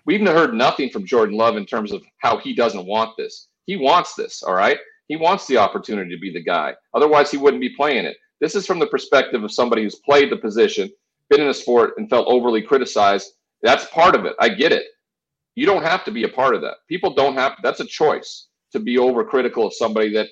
[0.05, 3.47] We've heard nothing from Jordan Love in terms of how he doesn't want this.
[3.65, 4.77] He wants this, all right?
[5.07, 6.73] He wants the opportunity to be the guy.
[6.93, 8.17] Otherwise, he wouldn't be playing it.
[8.41, 10.91] This is from the perspective of somebody who's played the position,
[11.29, 13.33] been in a sport, and felt overly criticized.
[13.61, 14.33] That's part of it.
[14.39, 14.83] I get it.
[15.55, 16.77] You don't have to be a part of that.
[16.89, 17.53] People don't have.
[17.63, 20.27] That's a choice to be overcritical of somebody that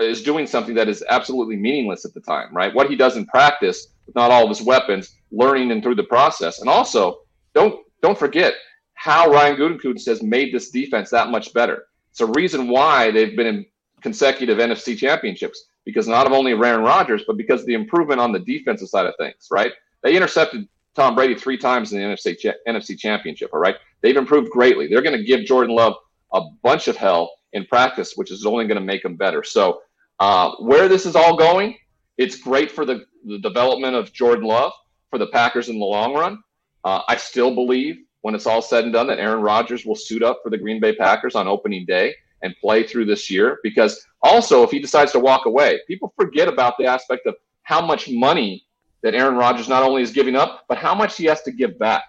[0.00, 2.74] is doing something that is absolutely meaningless at the time, right?
[2.74, 6.04] What he does in practice, with not all of his weapons, learning and through the
[6.04, 6.60] process.
[6.60, 7.20] And also,
[7.54, 8.54] don't don't forget,
[9.02, 11.86] how Brian Gutekunst has made this defense that much better.
[12.12, 13.66] It's a reason why they've been in
[14.00, 18.88] consecutive NFC championships because not only Aaron Rodgers, but because the improvement on the defensive
[18.88, 19.72] side of things, right?
[20.04, 23.74] They intercepted Tom Brady three times in the NFC, cha- NFC championship, all right?
[24.02, 24.86] They've improved greatly.
[24.86, 25.94] They're going to give Jordan Love
[26.32, 29.42] a bunch of hell in practice, which is only going to make him better.
[29.42, 29.82] So,
[30.20, 31.76] uh, where this is all going,
[32.18, 34.70] it's great for the, the development of Jordan Love
[35.10, 36.38] for the Packers in the long run.
[36.84, 40.22] Uh, I still believe when it's all said and done that Aaron Rodgers will suit
[40.22, 43.58] up for the Green Bay Packers on opening day and play through this year.
[43.62, 47.84] Because also, if he decides to walk away, people forget about the aspect of how
[47.84, 48.64] much money
[49.02, 51.78] that Aaron Rodgers not only is giving up, but how much he has to give
[51.78, 52.04] back.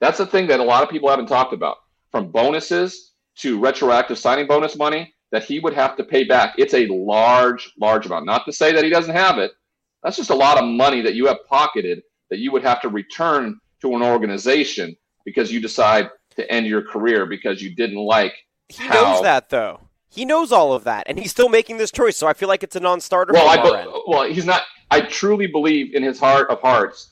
[0.00, 1.78] That's the thing that a lot of people haven't talked about
[2.10, 6.54] from bonuses to retroactive signing bonus money that he would have to pay back.
[6.58, 8.26] It's a large, large amount.
[8.26, 9.50] Not to say that he doesn't have it.
[10.02, 12.88] That's just a lot of money that you have pocketed that you would have to
[12.88, 18.34] return to an organization because you decide to end your career because you didn't like.
[18.68, 18.94] He how...
[18.94, 19.80] knows that though.
[20.08, 22.16] He knows all of that, and he's still making this choice.
[22.16, 23.32] So I feel like it's a non-starter.
[23.32, 24.62] Well, I, well, he's not.
[24.90, 27.10] I truly believe in his heart of hearts,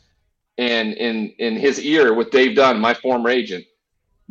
[0.57, 3.65] and in in his ear with Dave Dunn, my former agent,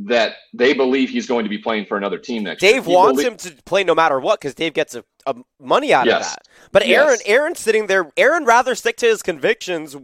[0.05, 2.73] that they believe he's going to be playing for another team next year.
[2.73, 2.95] Dave year.
[2.95, 6.25] wants him to play no matter what because Dave gets a, a money out yes.
[6.25, 6.47] of that.
[6.71, 7.23] But Aaron, yes.
[7.25, 8.11] Aaron's sitting there.
[8.17, 9.95] Aaron rather stick to his convictions,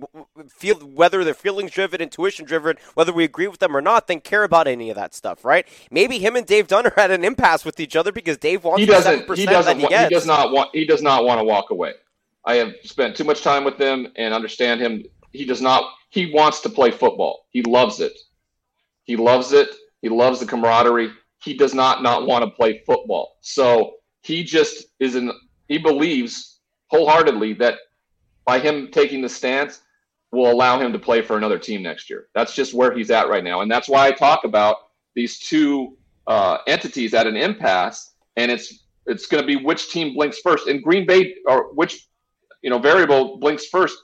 [0.50, 4.20] feel whether they're feelings driven, intuition driven, whether we agree with them or not, than
[4.20, 5.68] care about any of that stuff, right?
[5.90, 8.82] Maybe him and Dave Dunn are at an impasse with each other because Dave wants
[8.82, 9.36] he doesn't.
[9.36, 9.80] He doesn't.
[9.80, 10.70] He, he does not want.
[10.74, 11.94] He does not want to walk away.
[12.46, 15.04] I have spent too much time with him and understand him.
[15.32, 15.92] He does not.
[16.10, 17.46] He wants to play football.
[17.50, 18.14] He loves it.
[19.04, 19.70] He loves it
[20.02, 21.12] he loves the camaraderie.
[21.44, 23.38] He does not not want to play football.
[23.42, 25.32] So he just is in.
[25.68, 27.76] He believes wholeheartedly that
[28.46, 29.82] by him taking the stance
[30.32, 32.28] will allow him to play for another team next year.
[32.34, 34.78] That's just where he's at right now, and that's why I talk about
[35.16, 40.14] these two uh, entities at an impasse, and it's it's going to be which team
[40.14, 40.68] blinks first.
[40.68, 42.08] And Green Bay, or which
[42.62, 43.98] you know variable blinks first.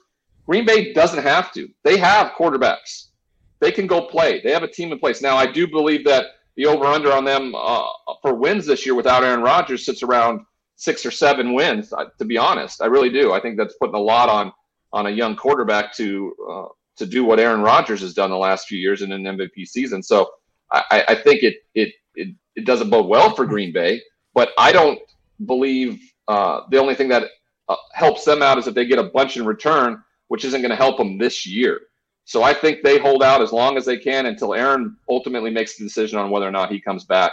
[0.46, 1.68] Green Bay doesn't have to.
[1.84, 3.08] They have quarterbacks
[3.64, 4.42] they can go play.
[4.42, 5.22] They have a team in place.
[5.22, 7.86] Now, I do believe that the over under on them uh,
[8.20, 10.40] for wins this year without Aaron Rodgers sits around
[10.76, 11.92] six or seven wins.
[12.18, 13.32] To be honest, I really do.
[13.32, 14.52] I think that's putting a lot on
[14.92, 18.68] on a young quarterback to uh, to do what Aaron Rodgers has done the last
[18.68, 20.02] few years in an MVP season.
[20.02, 20.30] So
[20.70, 24.02] I, I think it, it it it doesn't bode well for Green Bay.
[24.34, 24.98] But I don't
[25.46, 27.30] believe uh, the only thing that
[27.68, 30.70] uh, helps them out is if they get a bunch in return, which isn't going
[30.70, 31.80] to help them this year.
[32.24, 35.76] So I think they hold out as long as they can until Aaron ultimately makes
[35.76, 37.32] the decision on whether or not he comes back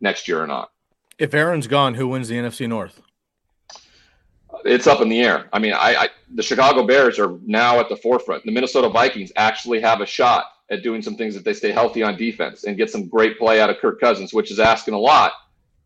[0.00, 0.70] next year or not.
[1.18, 3.02] If Aaron's gone, who wins the NFC North?
[4.64, 5.48] it's up in the air.
[5.52, 8.44] I mean, I, I the Chicago Bears are now at the forefront.
[8.44, 12.02] The Minnesota Vikings actually have a shot at doing some things if they stay healthy
[12.02, 14.98] on defense and get some great play out of Kirk Cousins, which is asking a
[14.98, 15.32] lot.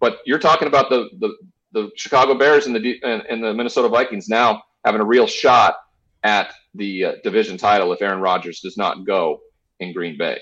[0.01, 1.37] But you're talking about the the,
[1.73, 5.79] the Chicago Bears and the and, and the Minnesota Vikings now having a real shot
[6.23, 9.41] at the uh, division title if Aaron Rodgers does not go
[9.81, 10.41] in Green Bay.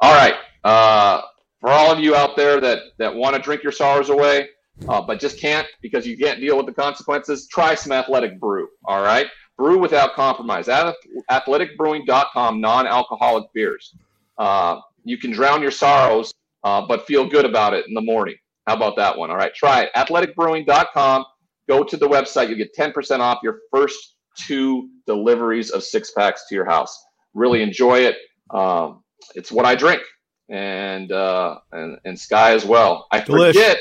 [0.00, 0.34] All right,
[0.64, 1.22] uh,
[1.60, 4.48] for all of you out there that that want to drink your sorrows away,
[4.88, 8.68] uh, but just can't because you can't deal with the consequences, try some Athletic Brew.
[8.84, 9.26] All right,
[9.56, 10.66] brew without compromise.
[10.66, 13.94] Athleticbrewing.com, non-alcoholic beers.
[14.38, 16.32] Uh, you can drown your sorrows,
[16.64, 18.36] uh, but feel good about it in the morning.
[18.66, 19.30] How about that one?
[19.30, 19.90] All right, try it.
[19.96, 21.24] Athleticbrewing.com.
[21.68, 22.48] Go to the website.
[22.48, 27.04] You get 10% off your first two deliveries of six packs to your house.
[27.34, 28.16] Really enjoy it.
[28.50, 29.02] Um,
[29.34, 30.02] it's what I drink,
[30.48, 33.06] and uh, and and Sky as well.
[33.10, 33.48] I Delish.
[33.48, 33.78] forget.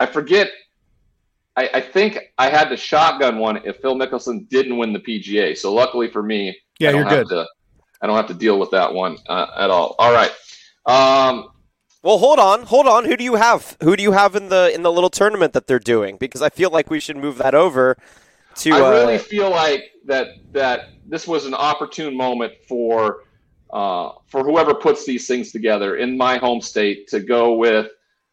[0.00, 0.50] I forget.
[1.56, 5.56] I, I think I had the shotgun one if Phil Mickelson didn't win the PGA.
[5.58, 7.28] So luckily for me, yeah, you're good.
[7.28, 7.46] To,
[8.00, 9.96] I don't have to deal with that one uh, at all.
[9.98, 10.30] All right.
[10.86, 11.48] Um,
[12.02, 13.04] well, hold on, hold on.
[13.04, 13.76] Who do you have?
[13.82, 16.16] Who do you have in the in the little tournament that they're doing?
[16.16, 17.96] Because I feel like we should move that over
[18.58, 18.72] to.
[18.72, 23.24] I really uh, feel like that that this was an opportune moment for
[23.70, 27.90] uh, for whoever puts these things together in my home state to go with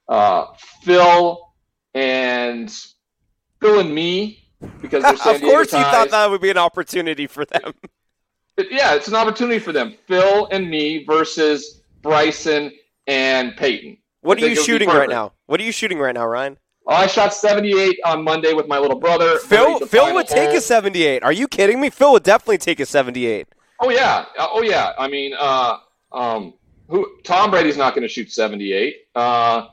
[0.08, 0.46] uh,
[0.84, 1.54] Phil
[1.94, 2.74] and
[3.60, 4.50] Phil and me
[4.82, 7.74] because of course you thought that would be an opportunity for them.
[8.58, 9.96] But yeah, it's an opportunity for them.
[10.08, 12.72] Phil and me versus Bryson
[13.06, 13.98] and Peyton.
[14.22, 15.34] What are you shooting right now?
[15.46, 16.58] What are you shooting right now, Ryan?
[16.88, 19.40] Oh, I shot 78 on Monday with my little brother.
[19.40, 20.58] Phil, Phil would take hole.
[20.58, 21.24] a 78.
[21.24, 21.90] Are you kidding me?
[21.90, 23.48] Phil would definitely take a 78.
[23.80, 24.94] Oh yeah, uh, oh yeah.
[24.98, 25.78] I mean, uh,
[26.12, 26.54] um,
[26.88, 27.08] who?
[27.24, 28.96] Tom Brady's not going to shoot 78.
[29.16, 29.68] Uh,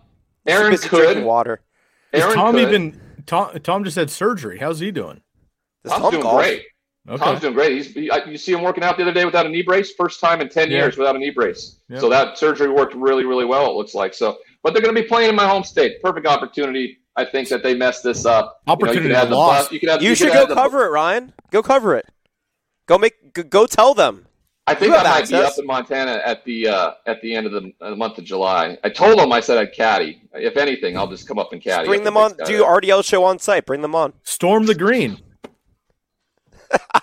[0.46, 1.22] Aaron could.
[1.22, 1.60] Water.
[2.12, 2.62] Aaron Is Tom could.
[2.62, 3.00] even?
[3.26, 4.58] Tom, Tom just had surgery.
[4.58, 5.20] How's he doing?
[5.86, 6.40] Tom's Tom doing golf?
[6.40, 6.62] great.
[7.08, 7.24] Okay.
[7.24, 7.72] Tom's doing great.
[7.72, 9.92] He's he, you see him working out the other day without a knee brace.
[9.92, 10.78] First time in ten yeah.
[10.78, 11.80] years without a knee brace.
[11.88, 11.98] Yeah.
[11.98, 13.70] So that surgery worked really, really well.
[13.70, 14.38] It looks like so.
[14.62, 16.00] But they're going to be playing in my home state.
[16.02, 16.98] Perfect opportunity.
[17.16, 18.62] I think that they messed this up.
[18.66, 19.72] Opportunity you, know, you lost.
[19.72, 21.32] you, have, you, you should go cover the, it, Ryan.
[21.50, 22.06] Go cover it.
[22.86, 23.50] Go make.
[23.50, 24.26] Go tell them.
[24.66, 25.28] I think I might access.
[25.30, 28.24] be up in Montana at the uh, at the end of the, the, month of
[28.24, 28.78] July.
[28.84, 30.22] I told them I said I'd caddy.
[30.32, 31.86] If anything, I'll just come up and caddy.
[31.86, 32.34] bring them on.
[32.44, 33.66] Do RDL show on site.
[33.66, 34.14] Bring them on.
[34.22, 35.20] Storm the green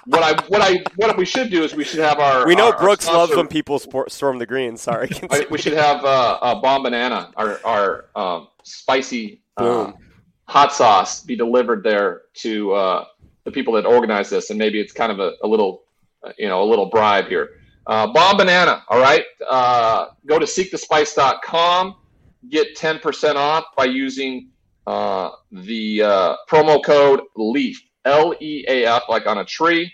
[0.05, 2.45] what I what I what we should do is we should have our.
[2.45, 4.77] We know our, Brooks our loves when people sport, storm the green.
[4.77, 5.09] Sorry,
[5.49, 9.91] we should have uh, uh, Bombanana, our our um, spicy uh,
[10.45, 13.05] hot sauce, be delivered there to uh,
[13.43, 15.83] the people that organize this, and maybe it's kind of a, a little,
[16.23, 17.61] uh, you know, a little bribe here.
[17.87, 19.25] Uh, Bombanana, all right.
[19.49, 21.95] Uh, go to seekthespice.com,
[22.49, 24.49] get ten percent off by using
[24.87, 25.99] uh, the
[26.49, 29.91] promo code LEAF L E A F, like on a tree,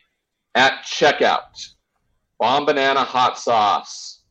[0.55, 1.69] at checkout.
[2.41, 4.21] Bombanana hot sauce.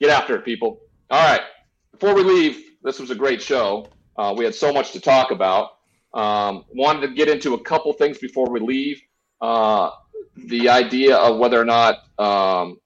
[0.00, 0.80] Get after it, people.
[1.10, 1.42] All right.
[1.92, 3.86] Before we leave, this was a great show.
[4.18, 5.72] Uh, we had so much to talk about.
[6.14, 9.00] Um, wanted to get into a couple things before we leave.
[9.40, 9.90] Uh,
[10.36, 12.78] the idea of whether or not um,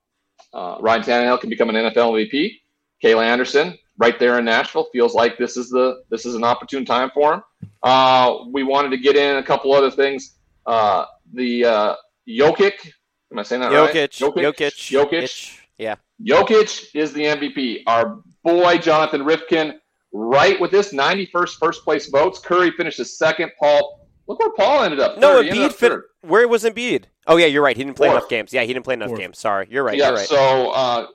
[0.53, 2.61] uh, Ryan Tannehill can become an NFL MVP.
[3.03, 6.85] Kayla Anderson, right there in Nashville, feels like this is the this is an opportune
[6.85, 7.43] time for him.
[7.83, 10.37] Uh, we wanted to get in a couple other things.
[10.66, 11.95] Uh, the uh,
[12.28, 12.93] Jokic,
[13.33, 14.11] am I saying that Jokic, right?
[14.11, 15.95] Jokic, Jokic, Jokic, yeah.
[16.22, 17.85] Jokic is the MVP.
[17.87, 19.81] Our boy Jonathan Rifkin,
[20.13, 22.39] right with this 91st first place votes.
[22.39, 23.53] Curry finishes second.
[23.59, 25.19] Paul, look where Paul ended up.
[25.19, 25.73] No, Embiid.
[25.73, 27.05] Fin- where was Embiid?
[27.27, 27.77] Oh yeah, you're right.
[27.77, 28.19] He didn't play Fourth.
[28.19, 28.53] enough games.
[28.53, 29.21] Yeah, he didn't play enough Fourth.
[29.21, 29.39] games.
[29.39, 29.97] Sorry, you're right.
[29.97, 30.09] Yeah.
[30.09, 30.27] You're right.
[30.29, 30.71] So.
[30.71, 31.07] Uh,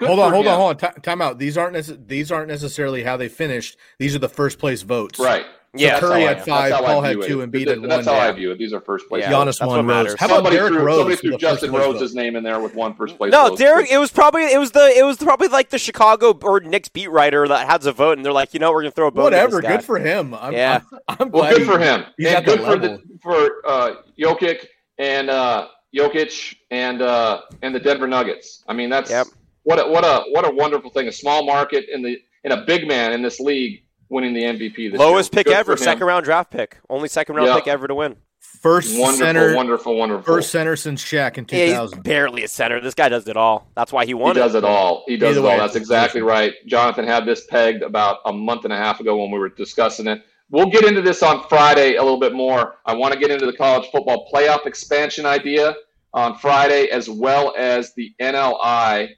[0.00, 0.52] hold on, hold him.
[0.52, 0.94] on, hold on.
[1.02, 1.38] time out.
[1.38, 3.76] These aren't nece- these aren't necessarily how they finished.
[3.98, 5.18] These are the first place votes.
[5.18, 5.44] Right.
[5.76, 7.88] So yeah, Curry had five, Paul had two, and Embiid had one.
[7.88, 8.58] That's how I view it.
[8.58, 9.22] These are first place.
[9.22, 10.16] Yeah, Giannis won Rose.
[10.18, 10.98] How about somebody Derrick threw, Rose?
[10.98, 13.30] Somebody threw Justin Rose's name in there with one first place.
[13.30, 13.88] No, Derrick.
[13.88, 17.08] It was probably it was the it was probably like the Chicago or Knicks beat
[17.08, 19.22] writer that has a vote, and they're like, you know, we're gonna throw a vote.
[19.22, 19.62] Whatever.
[19.62, 20.34] Good for him.
[20.34, 20.80] I'm, yeah.
[21.08, 21.50] I'm, I'm glad.
[21.50, 22.04] Well, good for him.
[22.18, 24.66] He's and good for the for uh, Jokic
[24.98, 28.64] and uh, Jokic and uh, and the Denver Nuggets.
[28.66, 29.28] I mean, that's yep.
[29.62, 31.06] what a, what a what a wonderful thing.
[31.06, 34.92] A small market in the in a big man in this league winning the MVP.
[34.96, 35.38] Lowest year.
[35.38, 38.16] pick Good ever, second round draft pick, only second round pick ever to win.
[38.40, 40.34] First wonderful, center, wonderful, wonderful.
[40.34, 41.96] First center since Shaq in 2000.
[41.96, 42.80] Yeah, barely a center.
[42.80, 43.70] This guy does it all.
[43.74, 44.34] That's why he won.
[44.34, 44.44] He it.
[44.44, 45.04] does it all.
[45.06, 45.58] He does Either it all.
[45.58, 46.52] That's exactly right.
[46.66, 50.06] Jonathan had this pegged about a month and a half ago when we were discussing
[50.06, 50.22] it.
[50.50, 52.76] We'll get into this on Friday a little bit more.
[52.84, 55.74] I want to get into the college football playoff expansion idea
[56.12, 59.10] on Friday, as well as the NLI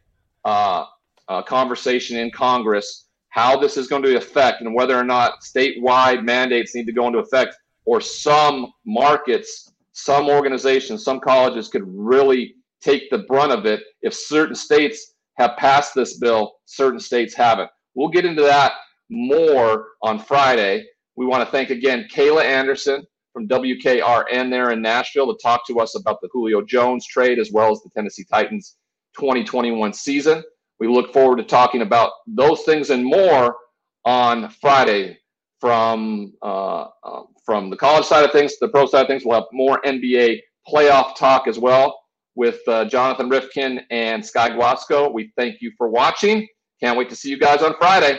[0.44, 0.84] uh,
[1.28, 3.01] uh, conversation in Congress
[3.32, 7.06] how this is going to affect and whether or not statewide mandates need to go
[7.06, 7.56] into effect
[7.86, 14.12] or some markets, some organizations, some colleges could really take the brunt of it if
[14.12, 17.70] certain states have passed this bill, certain states haven't.
[17.94, 18.72] We'll get into that
[19.08, 20.84] more on Friday.
[21.16, 23.02] We want to thank again Kayla Anderson
[23.32, 27.50] from WKRN there in Nashville to talk to us about the Julio Jones trade as
[27.50, 28.76] well as the Tennessee Titans
[29.16, 30.44] 2021 season.
[30.82, 33.54] We look forward to talking about those things and more
[34.04, 35.16] on Friday
[35.60, 39.24] from uh, uh, from the college side of things, the pro side of things.
[39.24, 42.00] We'll have more NBA playoff talk as well
[42.34, 45.12] with uh, Jonathan Rifkin and Sky Guasco.
[45.12, 46.48] We thank you for watching.
[46.80, 48.18] Can't wait to see you guys on Friday.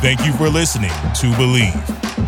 [0.00, 2.09] Thank you for listening to Bleav.